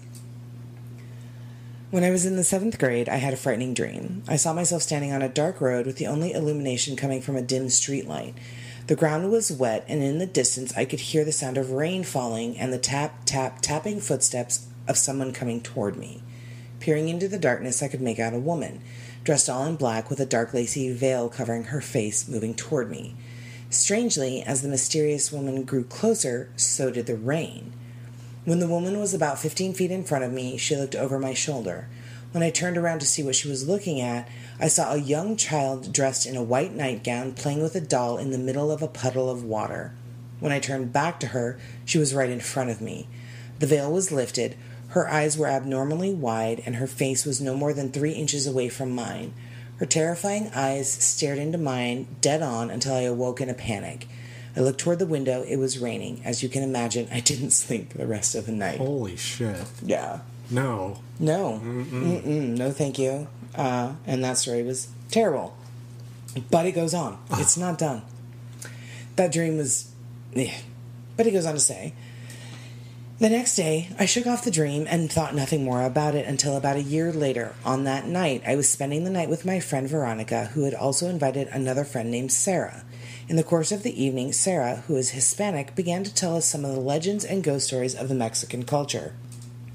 [1.92, 4.22] When I was in the seventh grade, I had a frightening dream.
[4.26, 7.42] I saw myself standing on a dark road with the only illumination coming from a
[7.42, 8.32] dim streetlight.
[8.86, 12.02] The ground was wet, and in the distance, I could hear the sound of rain
[12.02, 16.22] falling and the tap, tap, tapping footsteps of someone coming toward me.
[16.80, 18.80] Peering into the darkness, I could make out a woman,
[19.22, 23.16] dressed all in black with a dark lacy veil covering her face, moving toward me.
[23.68, 27.74] Strangely, as the mysterious woman grew closer, so did the rain.
[28.44, 31.32] When the woman was about 15 feet in front of me, she looked over my
[31.32, 31.88] shoulder.
[32.32, 34.28] When I turned around to see what she was looking at,
[34.58, 38.30] I saw a young child dressed in a white nightgown playing with a doll in
[38.30, 39.92] the middle of a puddle of water.
[40.40, 43.06] When I turned back to her, she was right in front of me.
[43.60, 44.56] The veil was lifted,
[44.88, 48.68] her eyes were abnormally wide, and her face was no more than three inches away
[48.68, 49.32] from mine.
[49.76, 54.06] Her terrifying eyes stared into mine dead on until I awoke in a panic.
[54.56, 55.42] I looked toward the window.
[55.42, 56.20] It was raining.
[56.24, 58.78] As you can imagine, I didn't sleep the rest of the night.
[58.78, 59.56] Holy shit.
[59.82, 60.20] Yeah.
[60.50, 60.98] No.
[61.18, 61.60] No.
[61.64, 62.58] Mm-mm.
[62.58, 63.28] No, thank you.
[63.54, 65.56] Uh, and that story was terrible.
[66.50, 67.18] But it goes on.
[67.32, 68.02] It's not done.
[69.16, 69.90] That dream was.
[70.34, 70.52] eh.
[71.16, 71.92] But he goes on to say
[73.18, 76.56] The next day, I shook off the dream and thought nothing more about it until
[76.56, 77.54] about a year later.
[77.64, 81.08] On that night, I was spending the night with my friend Veronica, who had also
[81.08, 82.84] invited another friend named Sarah.
[83.32, 86.66] In the course of the evening, Sarah, who is Hispanic, began to tell us some
[86.66, 89.14] of the legends and ghost stories of the Mexican culture.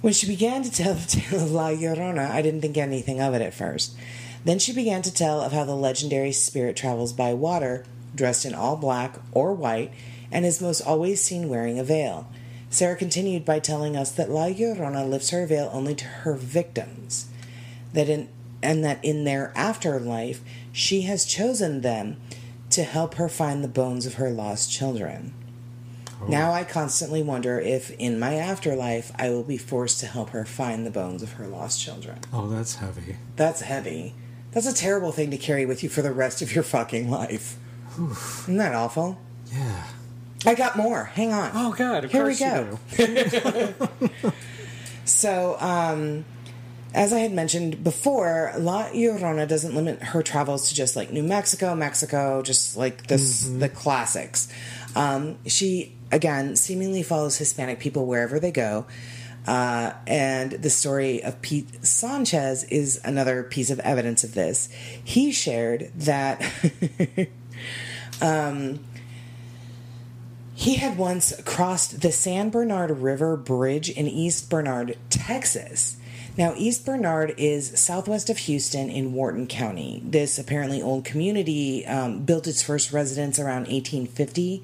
[0.02, 3.34] When she began to tell the tale of La Llorona, I didn't think anything of
[3.34, 3.98] it at first.
[4.46, 8.54] Then she began to tell of how the legendary spirit travels by water, dressed in
[8.54, 9.92] all black or white,
[10.32, 12.30] and is most always seen wearing a veil.
[12.70, 17.28] Sarah continued by telling us that La Llorona lifts her veil only to her victims,
[17.92, 18.30] that in
[18.62, 20.42] and that in their afterlife
[20.72, 22.18] she has chosen them
[22.78, 25.34] to help her find the bones of her lost children.
[26.28, 30.46] Now I constantly wonder if in my afterlife I will be forced to help her
[30.46, 32.20] find the bones of her lost children.
[32.32, 33.18] Oh, that's heavy.
[33.36, 34.16] That's heavy.
[34.52, 37.58] That's a terrible thing to carry with you for the rest of your fucking life.
[38.00, 39.20] Isn't that awful?
[39.52, 39.84] Yeah.
[40.46, 41.06] I got more.
[41.06, 41.52] Hang on.
[41.54, 42.06] Oh God.
[42.06, 42.80] Here we go.
[45.08, 46.26] So, um,
[46.94, 51.24] as I had mentioned before, La Llorona doesn't limit her travels to just like New
[51.24, 54.48] Mexico, Mexico, just like this the classics.
[54.96, 58.86] Um, she again seemingly follows Hispanic people wherever they go.
[59.46, 64.68] Uh, and the story of Pete Sanchez is another piece of evidence of this.
[65.04, 66.42] He shared that
[70.58, 75.98] He had once crossed the San Bernard River Bridge in East Bernard, Texas.
[76.38, 80.02] Now, East Bernard is southwest of Houston in Wharton County.
[80.06, 84.64] This apparently old community um, built its first residence around 1850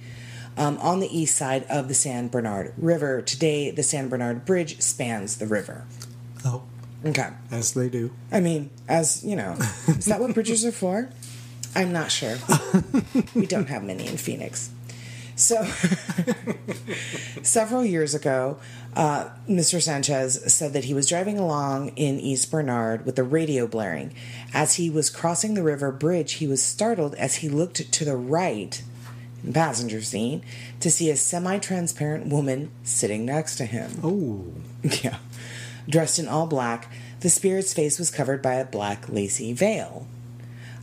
[0.55, 3.23] um, on the east side of the San Bernard River.
[3.23, 5.85] Today, the San Bernard Bridge spans the river.
[6.45, 6.61] Oh,
[7.05, 7.29] Okay.
[7.51, 8.11] as they do.
[8.31, 9.55] I mean, as you know,
[9.87, 11.09] is that what bridges are for?
[11.75, 12.37] I'm not sure.
[13.33, 14.69] we don't have many in Phoenix.
[15.35, 15.63] So,
[17.41, 18.57] several years ago,
[18.95, 19.81] uh, Mr.
[19.81, 24.13] Sanchez said that he was driving along in East Bernard with the radio blaring.
[24.53, 28.15] As he was crossing the river bridge, he was startled as he looked to the
[28.15, 28.83] right
[29.41, 30.43] in the passenger seat
[30.79, 33.99] to see a semi transparent woman sitting next to him.
[34.03, 34.45] Oh.
[35.01, 35.19] Yeah.
[35.87, 40.07] Dressed in all black, the spirit's face was covered by a black lacy veil.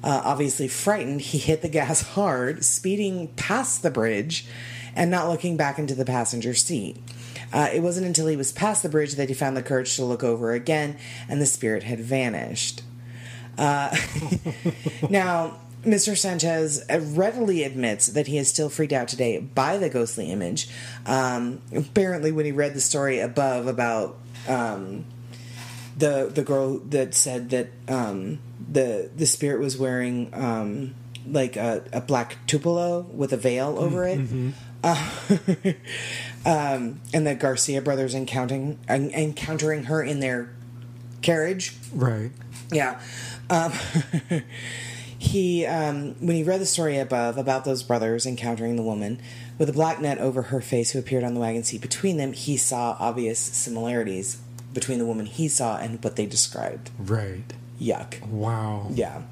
[0.02, 4.46] Uh, obviously frightened, he hit the gas hard, speeding past the bridge
[4.94, 6.96] and not looking back into the passenger seat.
[7.52, 10.04] Uh, it wasn't until he was past the bridge that he found the courage to
[10.04, 10.96] look over again,
[11.28, 12.82] and the spirit had vanished.
[13.58, 13.94] Uh,
[15.10, 16.16] now, Mr.
[16.16, 20.68] Sanchez readily admits that he is still freaked out today by the ghostly image.
[21.06, 25.04] Um, apparently, when he read the story above about um,
[25.96, 28.38] the the girl that said that um,
[28.70, 30.94] the the spirit was wearing um,
[31.26, 34.20] like a, a black tupelo with a veil over it,
[34.82, 35.10] uh,
[36.46, 40.50] um, and the Garcia brothers encountering encountering her in their
[41.22, 41.76] carriage.
[41.92, 42.32] Right.
[42.72, 43.00] Yeah.
[43.48, 43.72] Um,
[45.18, 49.20] he, um, when he read the story above about those brothers encountering the woman
[49.58, 52.32] with a black net over her face who appeared on the wagon seat between them,
[52.32, 54.40] he saw obvious similarities
[54.72, 56.90] between the woman he saw and what they described.
[56.98, 57.52] Right.
[57.80, 58.24] Yuck.
[58.26, 58.88] Wow.
[58.92, 59.22] Yeah.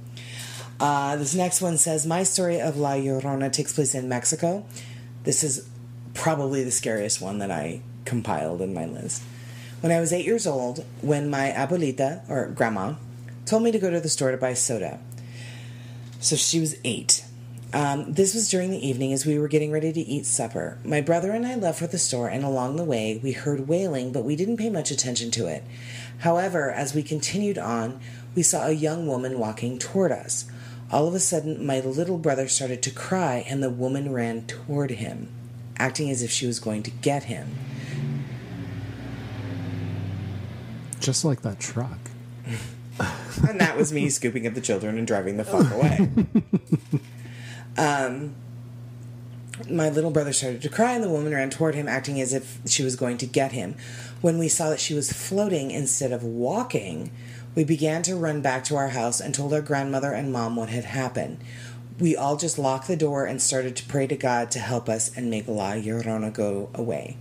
[0.81, 4.65] Uh, this next one says My story of La Llorona takes place in Mexico.
[5.25, 5.69] This is
[6.15, 9.23] probably the scariest one that I compiled in my list.
[9.81, 12.95] When I was eight years old, when my abuelita, or grandma,
[13.45, 14.99] told me to go to the store to buy soda.
[16.21, 17.25] So she was eight.
[17.73, 20.79] Um, this was during the evening as we were getting ready to eat supper.
[20.85, 24.11] My brother and I left for the store, and along the way, we heard wailing,
[24.11, 25.63] but we didn't pay much attention to it.
[26.19, 28.01] However, as we continued on,
[28.35, 30.47] we saw a young woman walking toward us.
[30.91, 34.91] All of a sudden, my little brother started to cry, and the woman ran toward
[34.93, 35.29] him,
[35.77, 37.55] acting as if she was going to get him.
[41.01, 41.99] Just like that truck.
[43.49, 46.11] and that was me scooping up the children and driving the fuck away.
[47.79, 48.35] um,
[49.71, 52.59] my little brother started to cry, and the woman ran toward him, acting as if
[52.67, 53.75] she was going to get him.
[54.21, 57.11] When we saw that she was floating instead of walking,
[57.59, 60.69] we began to run back to our house and told our grandmother and mom what
[60.69, 61.37] had happened.
[61.99, 65.11] We all just locked the door and started to pray to God to help us
[65.17, 67.17] and make La Llorona go away.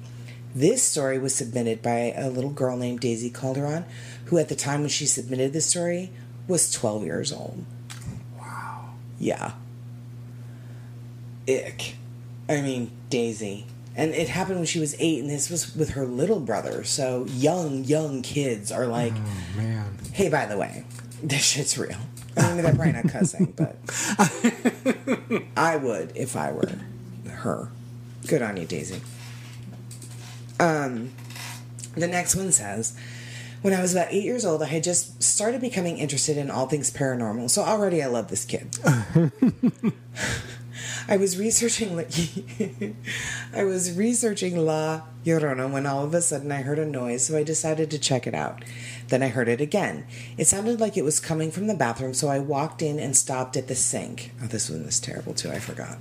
[0.54, 3.86] This story was submitted by a little girl named Daisy Calderon,
[4.26, 6.12] who at the time when she submitted this story
[6.48, 7.66] was 12 years old.
[8.38, 8.92] Wow.
[9.18, 9.54] Yeah.
[11.50, 11.96] Ick.
[12.48, 13.66] I mean, Daisy.
[13.98, 16.84] And it happened when she was eight, and this was with her little brother.
[16.84, 19.98] So young, young kids are like, Oh man.
[20.14, 20.86] hey, by the way,
[21.24, 21.98] this shit's real.
[22.38, 23.76] I mean, they're probably not cussing, but
[25.58, 26.70] I would if I were
[27.28, 27.70] her.
[28.28, 29.02] Good on you, Daisy.
[30.60, 31.12] Um,
[31.96, 32.96] the next one says,
[33.64, 36.68] when I was about eight years old, I had just started becoming interested in all
[36.68, 37.50] things paranormal.
[37.50, 38.68] So already I love this kid.
[41.10, 41.98] I was researching
[43.54, 47.38] I was researching La Llorona when all of a sudden I heard a noise, so
[47.38, 48.66] I decided to check it out.
[49.08, 50.06] Then I heard it again.
[50.38, 53.56] It sounded like it was coming from the bathroom, so I walked in and stopped
[53.56, 54.34] at the sink.
[54.44, 55.98] Oh, this one was terrible too, I forgot.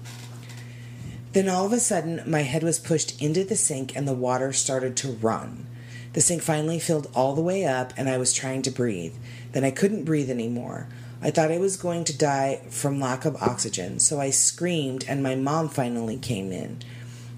[1.33, 4.53] Then all of a sudden, my head was pushed into the sink and the water
[4.53, 5.67] started to run.
[6.15, 9.15] The sink finally filled all the way up and I was trying to breathe.
[9.53, 10.89] Then I couldn't breathe anymore.
[11.27, 15.25] I thought I was going to die from lack of oxygen, so I screamed and
[15.25, 16.79] my mom finally came in.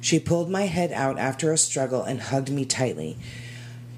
[0.02, 3.16] She pulled my head out after a struggle and hugged me tightly.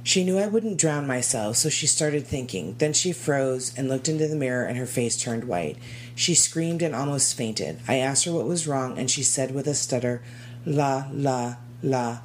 [0.04, 2.76] She knew I wouldn't drown myself, so she started thinking.
[2.78, 5.76] Then she froze and looked into the mirror, and her face turned white.
[6.14, 7.80] She screamed and almost fainted.
[7.88, 10.22] I asked her what was wrong, and she said with a stutter,
[10.64, 12.20] La, la, la,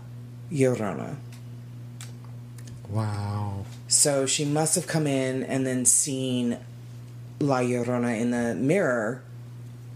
[0.51, 1.15] Llorona.
[2.89, 3.65] Wow.
[3.87, 6.59] So she must have come in and then seen
[7.39, 9.23] La Llorona in the mirror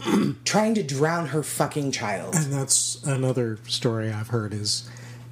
[0.44, 2.34] trying to drown her fucking child.
[2.34, 4.88] And that's another story I've heard is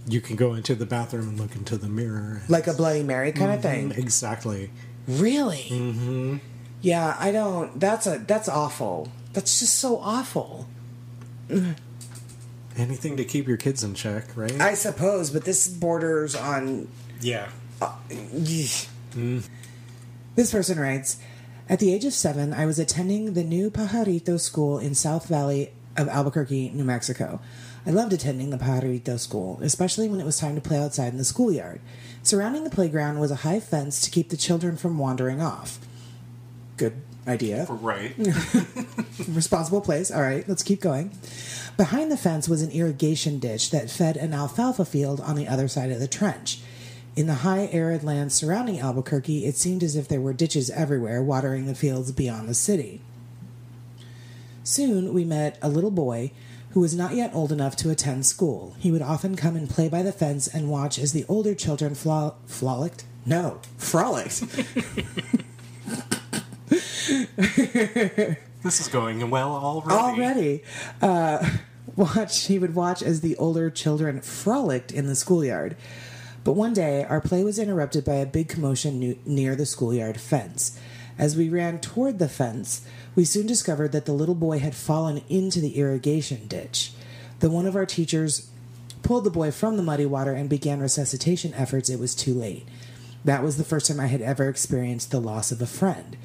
[0.07, 2.43] you can go into the bathroom and look into the mirror.
[2.49, 4.03] Like a Bloody Mary kind of mm-hmm, thing.
[4.03, 4.71] Exactly.
[5.07, 5.67] Really?
[5.71, 6.37] Mm-hmm.
[6.81, 7.79] Yeah, I don't.
[7.81, 9.11] That's a that's awful.
[9.33, 10.67] That's just so awful.
[12.77, 14.61] Anything to keep your kids in check, right?
[14.61, 16.89] I suppose, but this borders on.
[17.21, 17.49] yeah.
[17.81, 19.49] Uh, mm.
[20.37, 21.21] This person writes
[21.69, 25.71] At the age of seven, I was attending the new Pajarito school in South Valley
[25.99, 27.41] of Albuquerque, New Mexico.
[27.87, 31.19] I loved attending the Pajarito school, especially when it was time to play outside in
[31.19, 31.81] the schoolyard.
[32.23, 35.79] Surrounding the playground was a high fence to keep the children from wandering off.
[36.79, 37.67] Good idea.
[37.69, 38.15] Right.
[39.29, 40.11] Responsible place.
[40.11, 41.11] All right, let's keep going.
[41.77, 45.69] Behind the fence was an irrigation ditch that fed an alfalfa field on the other
[45.69, 46.61] side of the trench.
[47.19, 51.21] In the high arid land surrounding Albuquerque, it seemed as if there were ditches everywhere
[51.21, 53.01] watering the fields beyond the city.
[54.63, 56.31] Soon we met a little boy
[56.71, 58.77] who was not yet old enough to attend school.
[58.79, 61.97] He would often come and play by the fence and watch as the older children
[61.97, 63.03] flo- frolicked.
[63.27, 64.45] No, frolicked.
[68.63, 70.23] This is going well already.
[70.23, 70.63] already
[71.01, 71.49] uh,
[71.97, 75.75] watch he would watch as the older children frolicked in the schoolyard
[76.49, 80.81] but one day our play was interrupted by a big commotion near the schoolyard fence.
[81.19, 85.21] As we ran toward the fence we soon discovered that the little boy had fallen
[85.29, 86.93] into the irrigation ditch.
[87.41, 88.49] The one of our teachers
[89.03, 91.91] pulled the boy from the muddy water and began resuscitation efforts.
[91.91, 92.67] It was too late.
[93.27, 96.17] That was the first time i had ever experienced the loss of a friend.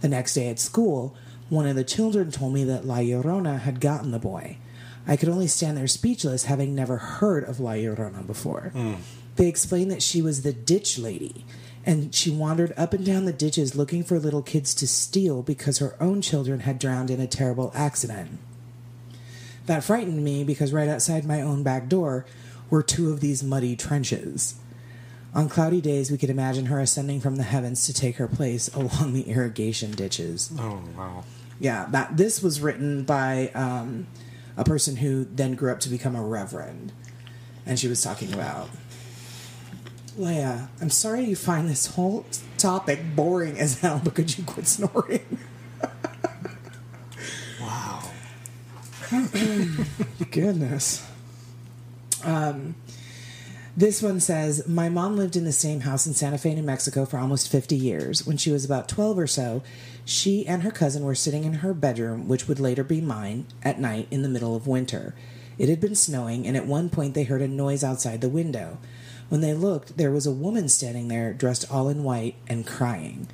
[0.00, 1.14] The next day at school,
[1.50, 4.58] one of the children told me that La Llorona had gotten the boy.
[5.06, 8.72] I could only stand there speechless, having never heard of La Llorona before.
[8.72, 8.94] Hmm.
[9.38, 11.46] They explained that she was the ditch lady,
[11.86, 15.78] and she wandered up and down the ditches looking for little kids to steal because
[15.78, 18.40] her own children had drowned in a terrible accident.
[19.66, 22.26] That frightened me because right outside my own back door
[22.68, 24.56] were two of these muddy trenches.
[25.36, 28.66] On cloudy days, we could imagine her ascending from the heavens to take her place
[28.74, 30.50] along the irrigation ditches.
[30.58, 31.22] Oh wow.
[31.60, 34.08] Yeah, that this was written by um,
[34.56, 36.92] a person who then grew up to become a reverend,
[37.64, 38.68] and she was talking about.
[40.18, 44.66] Leia, I'm sorry you find this whole topic boring as hell, but could you quit
[44.66, 45.38] snoring?
[47.60, 48.02] Wow.
[50.30, 51.06] Goodness.
[52.24, 52.74] Um,
[53.76, 57.04] this one says My mom lived in the same house in Santa Fe, New Mexico
[57.04, 58.26] for almost 50 years.
[58.26, 59.62] When she was about 12 or so,
[60.04, 63.78] she and her cousin were sitting in her bedroom, which would later be mine, at
[63.78, 65.14] night in the middle of winter.
[65.58, 68.78] It had been snowing, and at one point they heard a noise outside the window.
[69.28, 73.28] When they looked, there was a woman standing there, dressed all in white and crying.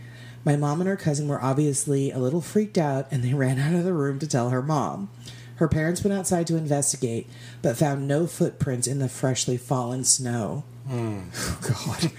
[0.44, 3.74] My mom and her cousin were obviously a little freaked out, and they ran out
[3.74, 5.08] of the room to tell her mom.
[5.56, 7.28] Her parents went outside to investigate,
[7.62, 10.64] but found no footprints in the freshly fallen snow.
[10.86, 11.20] Hmm.
[11.36, 12.10] Oh, God.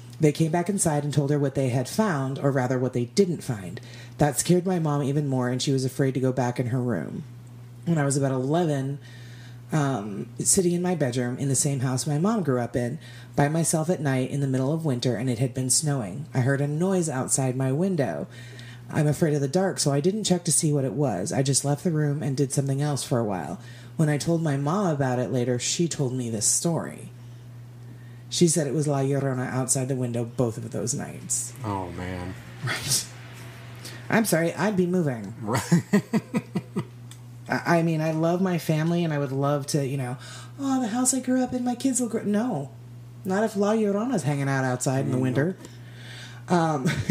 [0.20, 3.06] they came back inside and told her what they had found, or rather, what they
[3.06, 3.80] didn't find.
[4.18, 6.80] That scared my mom even more, and she was afraid to go back in her
[6.80, 7.24] room.
[7.86, 8.98] When I was about 11,
[9.72, 12.98] um, sitting in my bedroom in the same house my mom grew up in,
[13.36, 16.26] by myself at night in the middle of winter, and it had been snowing.
[16.34, 18.26] I heard a noise outside my window.
[18.92, 21.32] I'm afraid of the dark, so I didn't check to see what it was.
[21.32, 23.60] I just left the room and did something else for a while.
[23.96, 27.10] When I told my mom about it later, she told me this story.
[28.28, 31.52] She said it was La Llorona outside the window both of those nights.
[31.64, 32.34] Oh man.
[32.64, 33.04] Right.
[34.10, 35.34] I'm sorry, I'd be moving.
[35.40, 35.62] Right.
[37.50, 40.16] I I mean, I love my family and I would love to, you know,
[40.58, 42.22] oh, the house I grew up in, my kids will grow.
[42.22, 42.70] No,
[43.24, 45.56] not if La Llorona's hanging out outside in the winter.
[46.48, 46.84] Um,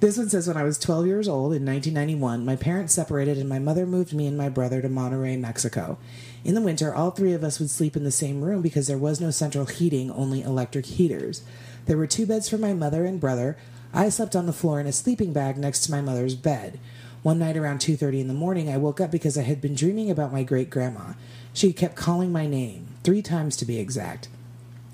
[0.00, 3.48] this one says when I was 12 years old in 1991, my parents separated and
[3.48, 5.98] my mother moved me and my brother to Monterrey, Mexico.
[6.44, 8.98] In the winter, all three of us would sleep in the same room because there
[8.98, 11.42] was no central heating, only electric heaters.
[11.86, 13.56] There were two beds for my mother and brother.
[13.92, 16.78] I slept on the floor in a sleeping bag next to my mother's bed.
[17.26, 20.12] One night around 2:30 in the morning, I woke up because I had been dreaming
[20.12, 21.14] about my great grandma.
[21.52, 24.28] She kept calling my name, 3 times to be exact.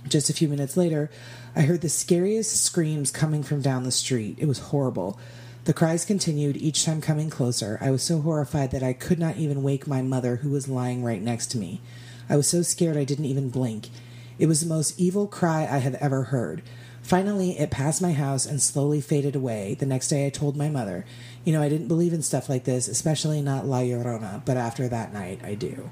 [0.08, 1.10] Just a few minutes later,
[1.54, 4.38] I heard the scariest screams coming from down the street.
[4.38, 5.18] It was horrible.
[5.66, 7.76] The cries continued, each time coming closer.
[7.82, 11.04] I was so horrified that I could not even wake my mother, who was lying
[11.04, 11.82] right next to me.
[12.30, 13.90] I was so scared I didn't even blink.
[14.38, 16.62] It was the most evil cry I have ever heard.
[17.02, 19.74] Finally, it passed my house and slowly faded away.
[19.74, 21.04] The next day, I told my mother,
[21.44, 24.88] You know, I didn't believe in stuff like this, especially not La Llorona, but after
[24.88, 25.90] that night, I do.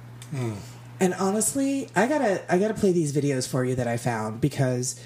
[1.00, 5.00] And honestly, I gotta I gotta play these videos for you that I found because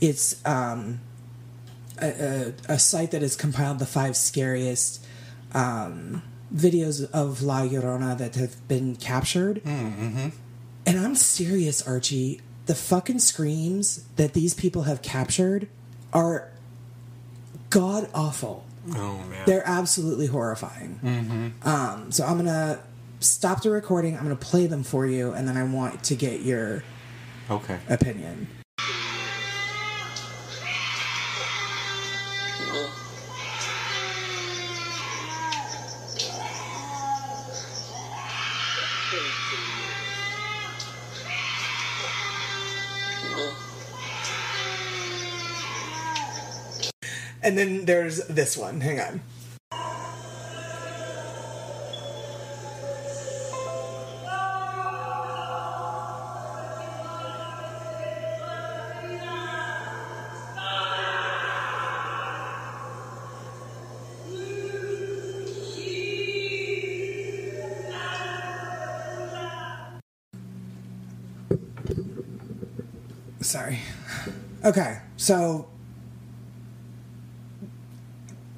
[0.00, 1.00] it's um,
[2.02, 2.08] a,
[2.68, 5.04] a, a site that has compiled the five scariest
[5.54, 6.22] um,
[6.54, 9.62] videos of La Llorona that have been captured.
[10.84, 12.40] And I'm serious, Archie.
[12.66, 15.68] The fucking screams that these people have captured
[16.12, 16.50] are
[17.70, 18.64] god awful.
[18.94, 19.42] Oh man.
[19.46, 21.54] They're absolutely horrifying.
[21.64, 22.80] Um, so I'm gonna
[23.20, 24.16] stop the recording.
[24.16, 26.82] I'm gonna play them for you, and then I want to get your
[27.50, 27.78] Okay.
[27.88, 28.48] opinion.
[47.46, 48.80] And then there's this one.
[48.80, 49.20] Hang on.
[73.40, 73.78] Sorry.
[74.64, 75.68] Okay, so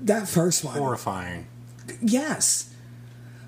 [0.08, 0.76] that first one.
[0.76, 1.46] Horrifying.
[2.00, 2.74] Yes.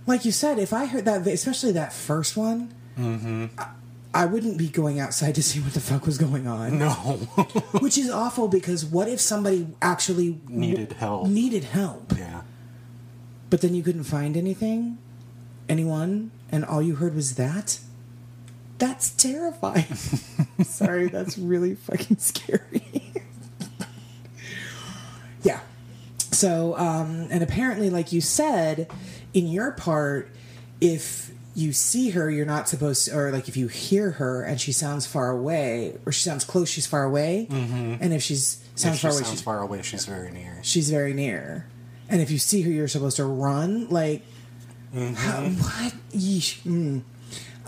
[0.06, 3.46] Like you said, if I heard that, especially that first one, mm-hmm.
[3.58, 3.68] I,
[4.12, 6.78] I wouldn't be going outside to see what the fuck was going on.
[6.78, 6.90] No.
[7.80, 11.28] Which is awful because what if somebody actually Needed help.
[11.28, 12.42] needed help, yeah.
[13.50, 14.98] but then you couldn't find anything,
[15.68, 17.78] anyone, and all you heard was that?
[18.78, 19.94] That's terrifying.
[20.64, 23.12] Sorry, that's really fucking scary.
[25.42, 25.60] yeah.
[26.40, 28.90] So, um, and apparently, like you said,
[29.34, 30.30] in your part,
[30.80, 34.58] if you see her, you're not supposed to, or like if you hear her and
[34.58, 37.46] she sounds far away, or she sounds close, she's far away.
[37.50, 37.96] Mm-hmm.
[38.00, 40.58] And if she's sounds if she far away, she's, far away, she's very near.
[40.62, 41.66] she's very near.
[42.08, 43.88] And if you see her, you're supposed to run.
[43.90, 44.22] Like,
[44.94, 45.92] how, what?
[46.12, 46.62] Yeesh.
[46.62, 47.02] Mm.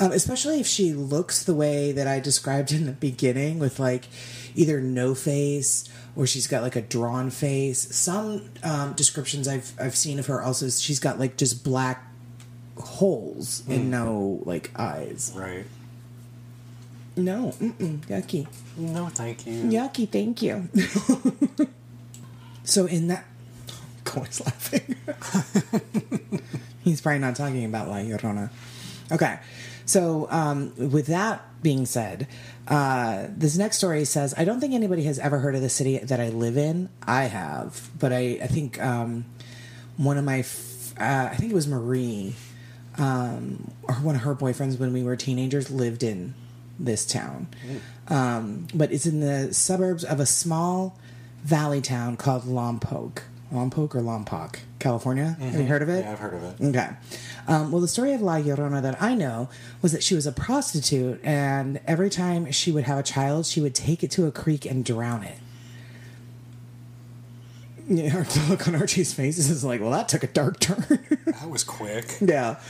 [0.01, 4.07] Um, especially if she looks the way that I described in the beginning, with like
[4.55, 7.95] either no face or she's got like a drawn face.
[7.95, 12.07] Some um, descriptions I've I've seen of her also she's got like just black
[12.79, 15.33] holes and no like eyes.
[15.35, 15.65] Right.
[17.17, 18.47] No, mm-mm, yucky.
[18.77, 19.53] No, thank you.
[19.65, 20.69] Yucky, thank you.
[22.65, 23.27] so in that,
[24.05, 24.97] Coy's laughing.
[26.83, 28.51] He's probably not talking about La Llorona.
[29.11, 29.39] Okay,
[29.93, 32.27] so um, with that being said,
[32.67, 35.99] uh, this next story says, I don't think anybody has ever heard of the city
[35.99, 36.89] that I live in.
[37.07, 39.27] I have, but I, I think um,
[39.99, 42.35] one of my, f- uh, I think it was Marie,
[42.97, 46.35] um, or one of her boyfriends when we were teenagers lived in
[46.79, 47.49] this town.
[48.09, 50.99] Um, but it's in the suburbs of a small
[51.45, 53.21] valley town called Lompoc.
[53.53, 55.37] Lompoc or Lompoc, California.
[55.39, 56.05] Have you heard of it?
[56.05, 56.65] Yeah, I've heard of it.
[56.69, 56.89] Okay.
[57.47, 59.49] Um, well, the story of La Llorona that I know
[59.83, 63.61] was that she was a prostitute, and every time she would have a child, she
[63.61, 65.39] would take it to a creek and drown it.
[67.89, 71.01] Yeah, the look on Archie's face is like, well, that took a dark turn.
[71.43, 72.19] That was quick.
[72.21, 72.61] Yeah.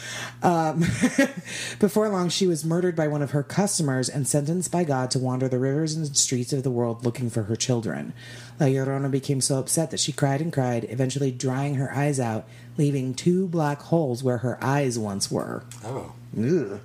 [0.42, 0.78] Um,
[1.78, 5.18] before long, she was murdered by one of her customers and sentenced by God to
[5.18, 8.14] wander the rivers and streets of the world looking for her children.
[8.58, 12.46] La Llorona became so upset that she cried and cried, eventually drying her eyes out,
[12.78, 15.64] leaving two black holes where her eyes once were.
[15.84, 16.14] Oh.
[16.38, 16.80] Ugh.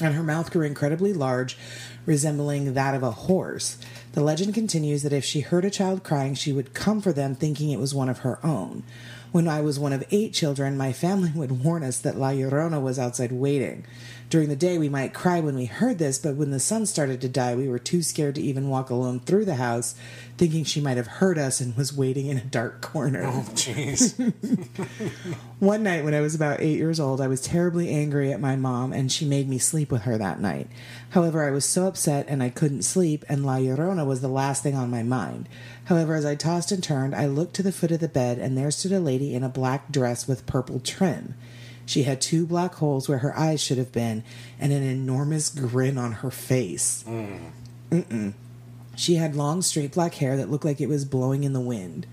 [0.00, 1.58] And her mouth grew incredibly large,
[2.06, 3.76] resembling that of a horse.
[4.12, 7.34] The legend continues that if she heard a child crying, she would come for them
[7.34, 8.82] thinking it was one of her own.
[9.30, 12.78] When I was one of eight children, my family would warn us that La Llorona
[12.80, 13.86] was outside waiting.
[14.32, 17.20] During the day, we might cry when we heard this, but when the sun started
[17.20, 19.94] to die, we were too scared to even walk alone through the house,
[20.38, 23.24] thinking she might have heard us and was waiting in a dark corner.
[23.26, 24.16] Oh, jeez.
[25.58, 28.56] One night when I was about eight years old, I was terribly angry at my
[28.56, 30.68] mom, and she made me sleep with her that night.
[31.10, 34.62] However, I was so upset and I couldn't sleep, and La Llorona was the last
[34.62, 35.46] thing on my mind.
[35.84, 38.56] However, as I tossed and turned, I looked to the foot of the bed, and
[38.56, 41.34] there stood a lady in a black dress with purple trim.
[41.92, 44.24] She had two black holes where her eyes should have been,
[44.58, 47.04] and an enormous grin on her face.
[47.06, 47.50] Mm.
[47.90, 48.32] Mm-mm.
[48.96, 52.06] She had long, straight black hair that looked like it was blowing in the wind.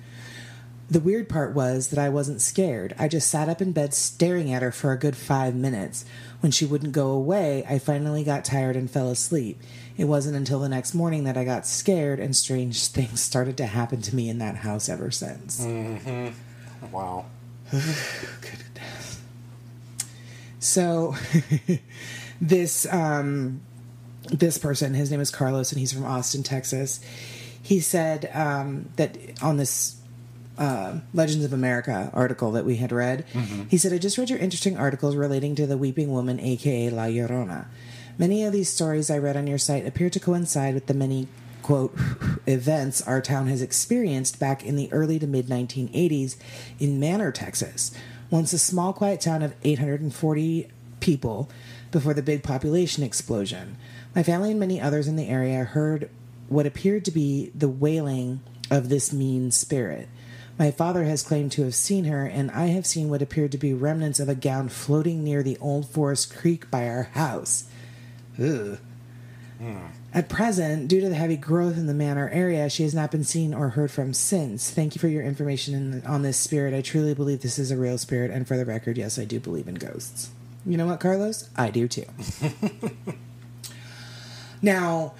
[0.89, 2.93] The weird part was that I wasn't scared.
[2.99, 6.03] I just sat up in bed staring at her for a good five minutes.
[6.41, 9.61] When she wouldn't go away, I finally got tired and fell asleep.
[9.95, 13.65] It wasn't until the next morning that I got scared, and strange things started to
[13.65, 15.61] happen to me in that house ever since.
[15.63, 16.91] Mm-hmm.
[16.91, 17.27] wow.
[20.59, 21.15] So,
[22.41, 23.61] this um,
[24.31, 26.99] this person, his name is Carlos, and he's from Austin, Texas.
[27.61, 29.95] He said um, that on this
[30.57, 33.25] uh, Legends of America article that we had read,
[33.69, 37.03] he said, "I just read your interesting articles relating to the Weeping Woman, aka La
[37.03, 37.65] Llorona.
[38.17, 41.27] Many of these stories I read on your site appear to coincide with the many."
[41.61, 41.93] Quote,
[42.47, 46.35] events our town has experienced back in the early to mid 1980s
[46.79, 47.91] in Manor, Texas,
[48.29, 50.67] once a small, quiet town of 840
[50.99, 51.49] people
[51.91, 53.77] before the big population explosion.
[54.15, 56.09] My family and many others in the area heard
[56.47, 60.07] what appeared to be the wailing of this mean spirit.
[60.57, 63.57] My father has claimed to have seen her, and I have seen what appeared to
[63.57, 67.69] be remnants of a gown floating near the Old Forest Creek by our house.
[68.37, 68.77] Ugh.
[69.57, 69.85] Hmm.
[70.11, 73.23] At present, due to the heavy growth in the manor area, she has not been
[73.23, 74.71] seen or heard from since.
[74.71, 76.73] Thank you for your information in, on this spirit.
[76.73, 79.39] I truly believe this is a real spirit, and for the record, yes, I do
[79.39, 80.31] believe in ghosts.
[80.65, 81.47] You know what, Carlos?
[81.55, 82.05] I do too.
[84.63, 85.13] now,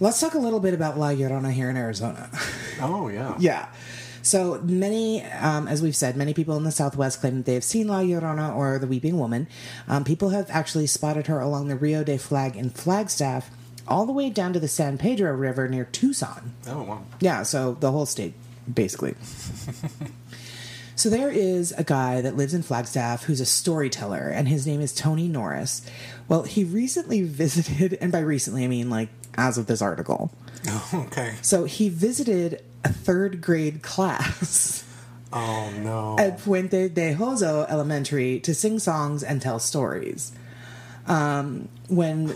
[0.00, 2.30] let's talk a little bit about La Llorona here in Arizona.
[2.80, 3.36] Oh, yeah.
[3.38, 3.68] Yeah.
[4.22, 7.62] So many, um, as we've said, many people in the Southwest claim that they have
[7.62, 9.46] seen La Llorona or the Weeping Woman.
[9.86, 13.50] Um, people have actually spotted her along the Rio de Flag in Flagstaff,
[13.88, 16.54] all the way down to the San Pedro River near Tucson.
[16.66, 17.02] Oh, wow.
[17.20, 18.34] Yeah, so the whole state,
[18.72, 19.14] basically.
[20.96, 24.80] so there is a guy that lives in Flagstaff who's a storyteller, and his name
[24.80, 25.82] is Tony Norris.
[26.28, 30.30] Well, he recently visited, and by recently I mean like as of this article.
[30.68, 31.34] Oh, okay.
[31.42, 34.84] So he visited a third grade class
[35.32, 36.16] Oh, no.
[36.18, 40.32] at Puente de Hózhó Elementary to sing songs and tell stories.
[41.06, 42.32] Um, when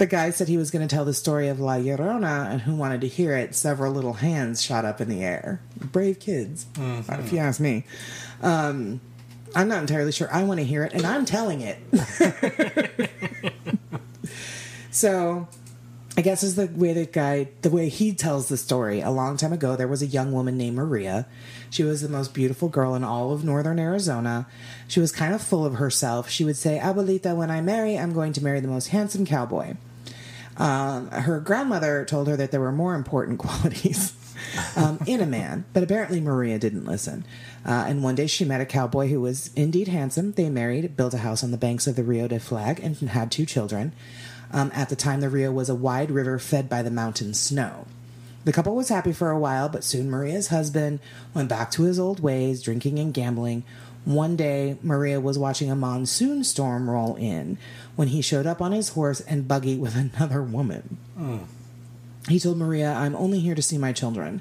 [0.00, 2.74] the guy said he was going to tell the story of La Llorona and who
[2.74, 5.60] wanted to hear it, several little hands shot up in the air.
[5.76, 7.84] Brave kids, if you ask me.
[8.42, 9.02] Um,
[9.54, 11.78] I'm not entirely sure I want to hear it, and I'm telling it.
[14.90, 15.46] so
[16.16, 19.02] I guess is the way the guy, the way he tells the story.
[19.02, 21.26] A long time ago, there was a young woman named Maria.
[21.68, 24.46] She was the most beautiful girl in all of northern Arizona.
[24.88, 26.30] She was kind of full of herself.
[26.30, 29.74] She would say, Abuelita, when I marry, I'm going to marry the most handsome cowboy.
[30.56, 34.14] Um, her grandmother told her that there were more important qualities
[34.76, 37.24] um, in a man, but apparently Maria didn't listen.
[37.64, 40.32] Uh, and one day she met a cowboy who was indeed handsome.
[40.32, 43.30] They married, built a house on the banks of the Rio de Flag, and had
[43.30, 43.92] two children.
[44.52, 47.86] Um, at the time, the Rio was a wide river fed by the mountain snow.
[48.44, 51.00] The couple was happy for a while, but soon Maria's husband
[51.34, 53.64] went back to his old ways, drinking and gambling.
[54.04, 57.58] One day, Maria was watching a monsoon storm roll in
[57.96, 60.98] when he showed up on his horse and buggy with another woman.
[62.28, 64.40] He told Maria, I'm only here to see my children.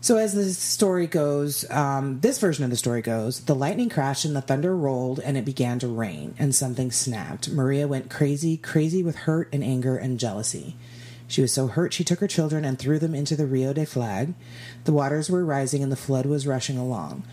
[0.00, 4.24] So, as the story goes, um, this version of the story goes, the lightning crashed
[4.24, 7.50] and the thunder rolled and it began to rain and something snapped.
[7.50, 10.76] Maria went crazy, crazy with hurt and anger and jealousy.
[11.26, 13.84] She was so hurt she took her children and threw them into the Rio de
[13.84, 14.34] Flag.
[14.84, 17.24] The waters were rising and the flood was rushing along.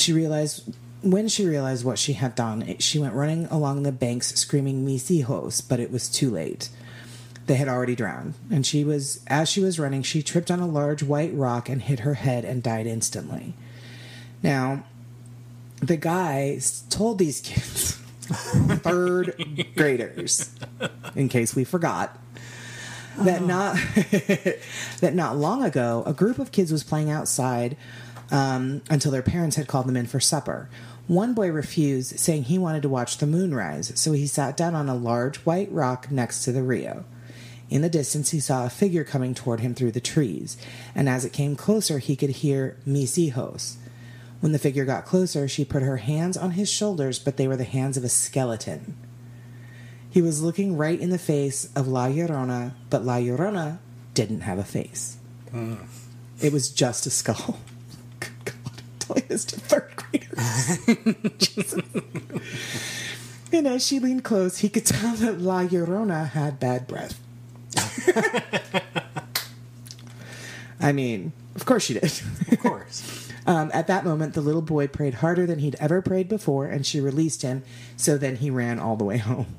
[0.00, 4.34] She realized when she realized what she had done, she went running along the banks
[4.34, 6.68] screaming mis hijos, but it was too late.
[7.46, 10.66] They had already drowned, and she was as she was running, she tripped on a
[10.66, 13.54] large white rock and hit her head and died instantly.
[14.42, 14.84] Now,
[15.80, 17.92] the guy told these kids,
[18.30, 19.34] third
[19.74, 20.54] graders,
[21.16, 22.16] in case we forgot,
[23.18, 23.46] that oh.
[23.46, 23.74] not
[25.00, 27.76] that not long ago a group of kids was playing outside
[28.30, 30.68] um, until their parents had called them in for supper.
[31.06, 34.74] One boy refused, saying he wanted to watch the moon rise, so he sat down
[34.74, 37.04] on a large white rock next to the Rio.
[37.68, 40.56] In the distance, he saw a figure coming toward him through the trees,
[40.94, 43.76] and as it came closer, he could hear mis hijos.
[44.40, 47.56] When the figure got closer, she put her hands on his shoulders, but they were
[47.56, 48.96] the hands of a skeleton.
[50.08, 53.78] He was looking right in the face of La Llorona, but La Llorona
[54.14, 55.18] didn't have a face.
[56.40, 57.58] It was just a skull.
[59.14, 61.76] Good God, I'm telling this to third graders.
[63.52, 67.18] And as she leaned close, he could tell that La Llorona had bad breath.
[70.80, 72.04] I mean, of course she did.
[72.04, 73.26] Of course.
[73.46, 76.84] Um, at that moment, the little boy prayed harder than he'd ever prayed before, and
[76.86, 77.64] she released him.
[77.96, 79.56] So then he ran all the way home.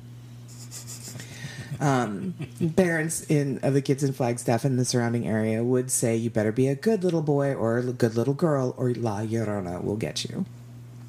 [1.82, 2.34] Um,
[2.76, 6.52] parents in of the kids in Flagstaff and the surrounding area would say, "You better
[6.52, 10.24] be a good little boy or a good little girl, or La Llorona will get
[10.24, 10.46] you."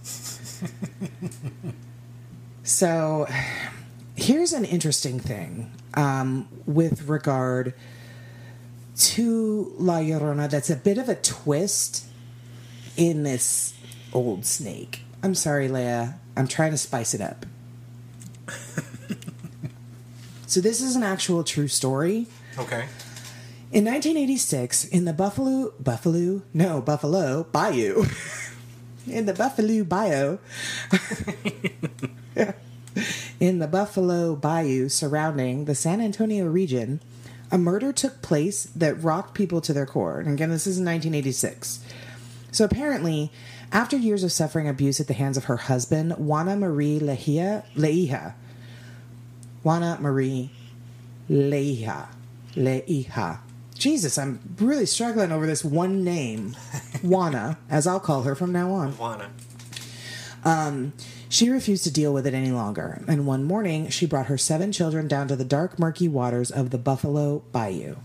[2.63, 3.27] so,
[4.15, 7.75] here's an interesting thing um, with regard
[8.97, 10.49] to La Llorona.
[10.49, 12.03] That's a bit of a twist
[12.97, 13.75] in this
[14.11, 15.01] old snake.
[15.21, 16.15] I'm sorry, Leia.
[16.35, 17.45] I'm trying to spice it up.
[20.53, 22.27] so this is an actual true story.
[22.59, 22.85] Okay.
[23.71, 28.05] In 1986, in the Buffalo, Buffalo, no, Buffalo Bayou,
[29.07, 30.37] in the Buffalo Bayou,
[33.39, 37.01] in the Buffalo Bayou surrounding the San Antonio region,
[37.51, 40.19] a murder took place that rocked people to their core.
[40.19, 41.83] And again, this is in 1986.
[42.51, 43.31] So apparently,
[43.71, 48.35] after years of suffering abuse at the hands of her husband, Juana Marie Leija, Leija,
[49.63, 50.51] Juana Marie
[51.29, 52.07] Leija,
[52.55, 53.39] Leija.
[53.75, 56.55] Jesus, I'm really struggling over this one name,
[57.01, 58.91] Juana, as I'll call her from now on.
[58.93, 59.29] Juana.
[60.45, 60.93] Um,
[61.29, 64.71] she refused to deal with it any longer, and one morning she brought her seven
[64.71, 67.95] children down to the dark, murky waters of the Buffalo Bayou.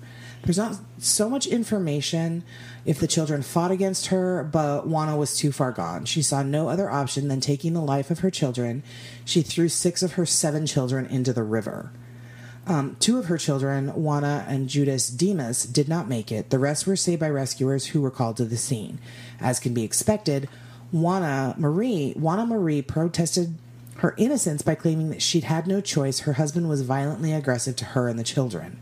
[0.43, 2.45] There's not so much information
[2.85, 6.05] if the children fought against her, but Juana was too far gone.
[6.05, 8.83] She saw no other option than taking the life of her children.
[9.25, 11.91] She threw six of her seven children into the river.
[12.67, 16.51] Um, two of her children, Juana and Judas Demas, did not make it.
[16.51, 18.99] The rest were saved by rescuers who were called to the scene.
[19.41, 20.49] As can be expected,
[20.93, 23.55] Juana Marie, Juana Marie protested
[23.97, 26.21] her innocence by claiming that she'd had no choice.
[26.21, 28.79] Her husband was violently aggressive to her and the children.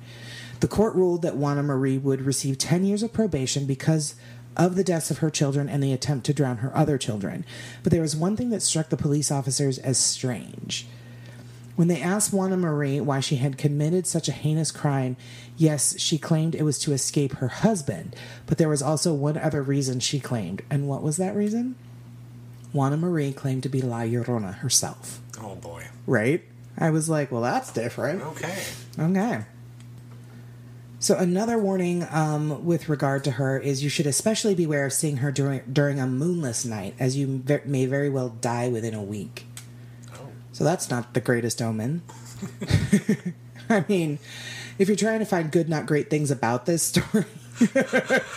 [0.60, 4.14] The court ruled that Juana Marie would receive 10 years of probation because
[4.56, 7.44] of the deaths of her children and the attempt to drown her other children.
[7.82, 10.86] But there was one thing that struck the police officers as strange.
[11.76, 15.18] When they asked Juana Marie why she had committed such a heinous crime,
[15.58, 19.62] yes, she claimed it was to escape her husband, but there was also one other
[19.62, 20.62] reason she claimed.
[20.70, 21.74] And what was that reason?
[22.72, 25.86] Juana Marie claimed to be La Llorona herself, Oh boy.
[26.06, 26.42] right?
[26.78, 28.22] I was like, well, that's different.
[28.22, 28.62] Okay.
[28.98, 29.44] Okay.
[31.06, 35.18] So another warning um, with regard to her is you should especially beware of seeing
[35.18, 39.46] her during during a moonless night, as you may very well die within a week.
[40.50, 42.02] So that's not the greatest omen.
[43.70, 44.18] I mean,
[44.80, 47.24] if you're trying to find good, not great things about this story,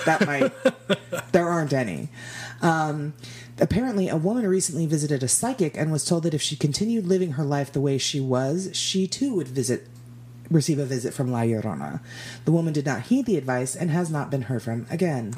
[0.05, 2.09] that might there aren't any.
[2.61, 3.15] Um,
[3.59, 7.31] apparently, a woman recently visited a psychic and was told that if she continued living
[7.31, 9.87] her life the way she was, she too would visit
[10.49, 11.99] receive a visit from La Llorona.
[12.45, 15.33] The woman did not heed the advice and has not been heard from again.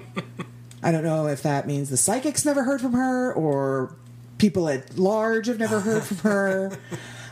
[0.82, 3.94] I don't know if that means the psychics never heard from her or
[4.38, 6.78] people at large have never heard from her.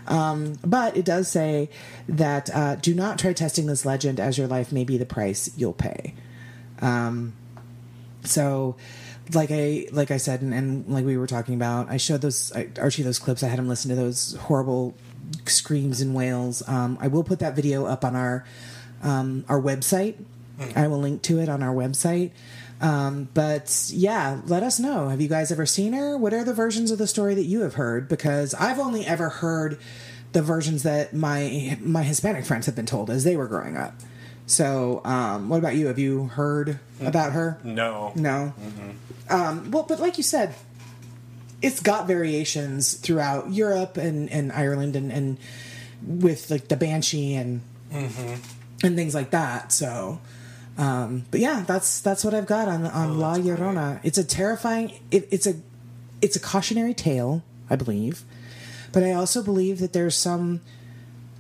[0.09, 1.69] Um, but it does say
[2.09, 5.51] that uh, do not try testing this legend as your life may be the price
[5.55, 6.15] you'll pay.
[6.81, 7.35] Um,
[8.25, 8.77] so,
[9.35, 12.51] like I like I said, and, and like we were talking about, I showed those
[12.53, 13.43] I, Archie those clips.
[13.43, 14.95] I had him listen to those horrible
[15.47, 16.67] screams and wails.
[16.69, 18.45] Um, I will put that video up on our
[19.03, 20.17] um, our website.
[20.75, 22.33] I will link to it on our website.
[22.81, 25.09] Um, but yeah, let us know.
[25.09, 26.17] Have you guys ever seen her?
[26.17, 28.09] What are the versions of the story that you have heard?
[28.09, 29.79] Because I've only ever heard
[30.33, 33.95] the versions that my my Hispanic friends have been told as they were growing up.
[34.47, 35.89] So, um, what about you?
[35.89, 37.59] Have you heard about her?
[37.63, 38.13] No.
[38.15, 38.55] No.
[39.29, 40.55] Um, well, but like you said,
[41.61, 45.39] it's got variations throughout Europe and, and Ireland and, and
[46.07, 47.61] with like the banshee and
[48.83, 49.73] and things like that.
[49.73, 50.21] So,
[50.77, 54.01] um, but yeah, that's that's what I've got on on La Llorona.
[54.03, 54.93] It's a terrifying.
[55.11, 55.55] It, it's a
[56.23, 58.23] it's a cautionary tale, I believe,
[58.93, 60.61] but I also believe that there's some.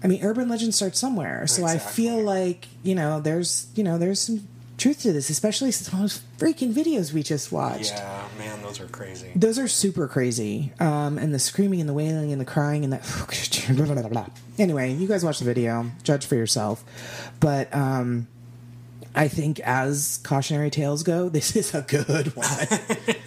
[0.03, 3.99] I mean, urban legend starts somewhere, so I feel like you know there's you know
[3.99, 4.47] there's some
[4.79, 7.95] truth to this, especially since those freaking videos we just watched.
[7.95, 9.31] Yeah, man, those are crazy.
[9.35, 10.72] Those are super crazy.
[10.81, 13.05] Um, and the screaming and the wailing and the crying and that.
[14.59, 16.85] anyway, you guys watch the video, judge for yourself.
[17.41, 18.29] But um,
[19.14, 22.47] I think as cautionary tales go, this is a good one.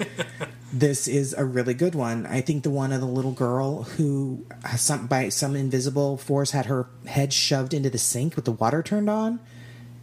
[0.74, 2.26] this is a really good one.
[2.26, 4.46] I think the one of the little girl who,
[4.78, 8.82] some by some invisible force, had her head shoved into the sink with the water
[8.82, 9.42] turned on.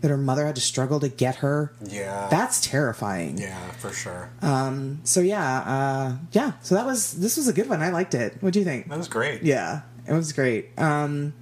[0.01, 1.73] That her mother had to struggle to get her.
[1.85, 2.29] Yeah.
[2.31, 3.37] That's terrifying.
[3.39, 4.31] yeah, for sure.
[4.43, 6.53] Um, So yeah, uh, yeah.
[6.63, 7.83] So that was this was a good one.
[7.83, 8.37] I liked it.
[8.41, 8.89] What do you think?
[8.89, 9.43] that was great.
[9.43, 10.79] Yeah, it was great.
[10.79, 11.35] Um,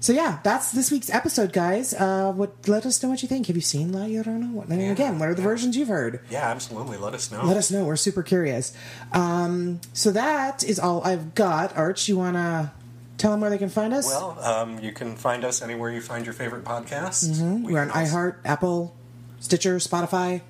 [0.00, 1.92] so yeah, that's this week's episode, guys.
[1.92, 2.68] Uh, what?
[2.68, 3.48] Let us know what you think.
[3.48, 4.52] Have you seen La Llorona?
[4.52, 5.48] What, and Yeah, again, what are the yeah.
[5.48, 6.20] versions you've heard?
[6.30, 6.98] Yeah, absolutely.
[6.98, 7.42] Let us know.
[7.44, 7.84] Let us know.
[7.84, 8.72] We're super curious.
[9.12, 11.76] Um, so that is all I've got.
[11.76, 12.72] Arch, you wanna
[13.18, 14.06] tell them where they can find us?
[14.06, 17.28] Well, um, you can find us anywhere you find your favorite podcasts.
[17.28, 17.64] We Mm-hmm.
[17.72, 18.96] We're on also- iHeart, Apple,
[19.40, 20.40] Stitcher, Spotify,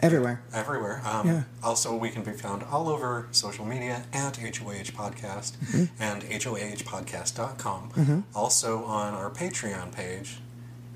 [0.00, 0.42] everywhere.
[0.52, 1.00] Everywhere.
[1.04, 1.42] Um, Yeah.
[1.62, 6.02] Also, we can be found all over social media at HOAH Podcast Mm-hmm.
[6.02, 8.24] and HOAHpodcast.com.
[8.34, 10.38] Also on our Patreon page.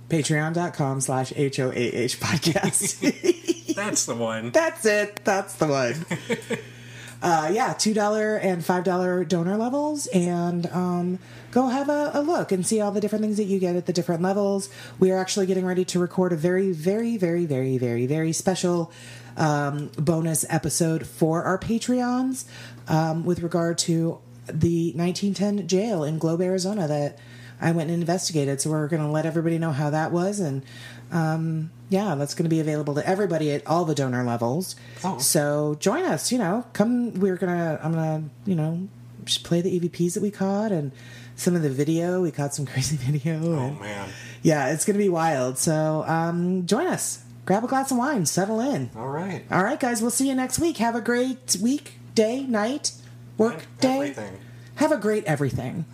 [0.08, 3.64] Patreon.com slash H-O-A-H podcast.
[3.74, 4.52] That's the one.
[4.52, 5.20] That's it.
[5.24, 6.06] That's the one.
[7.22, 11.18] uh, yeah, two dollar and five dollar donor levels, and um,
[11.50, 13.86] go have a, a look and see all the different things that you get at
[13.86, 14.68] the different levels.
[14.98, 18.92] We are actually getting ready to record a very, very, very, very, very, very special
[19.36, 22.44] um, bonus episode for our Patreons
[22.88, 27.18] um, with regard to the 1910 jail in Globe, Arizona that
[27.60, 28.60] I went and investigated.
[28.60, 30.62] So we're going to let everybody know how that was and
[31.10, 34.76] um, yeah, that's going to be available to everybody at all the donor levels.
[35.04, 35.18] Oh.
[35.18, 36.32] So join us.
[36.32, 37.14] You know, come.
[37.20, 37.78] We're gonna.
[37.82, 38.24] I'm gonna.
[38.44, 38.88] You know,
[39.24, 40.92] just play the EVPs that we caught and
[41.36, 42.22] some of the video.
[42.22, 43.40] We caught some crazy video.
[43.42, 44.08] Oh, and- man.
[44.42, 45.58] yeah, it's gonna be wild.
[45.58, 47.22] So um, join us.
[47.44, 48.26] Grab a glass of wine.
[48.26, 48.90] Settle in.
[48.96, 49.44] All right.
[49.52, 50.02] All right, guys.
[50.02, 50.78] We'll see you next week.
[50.78, 52.90] Have a great week, day, night,
[53.38, 53.94] work And day.
[53.98, 54.38] Everything.
[54.74, 55.84] Have a great everything.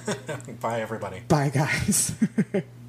[0.60, 1.20] Bye, everybody.
[1.28, 2.14] Bye, guys.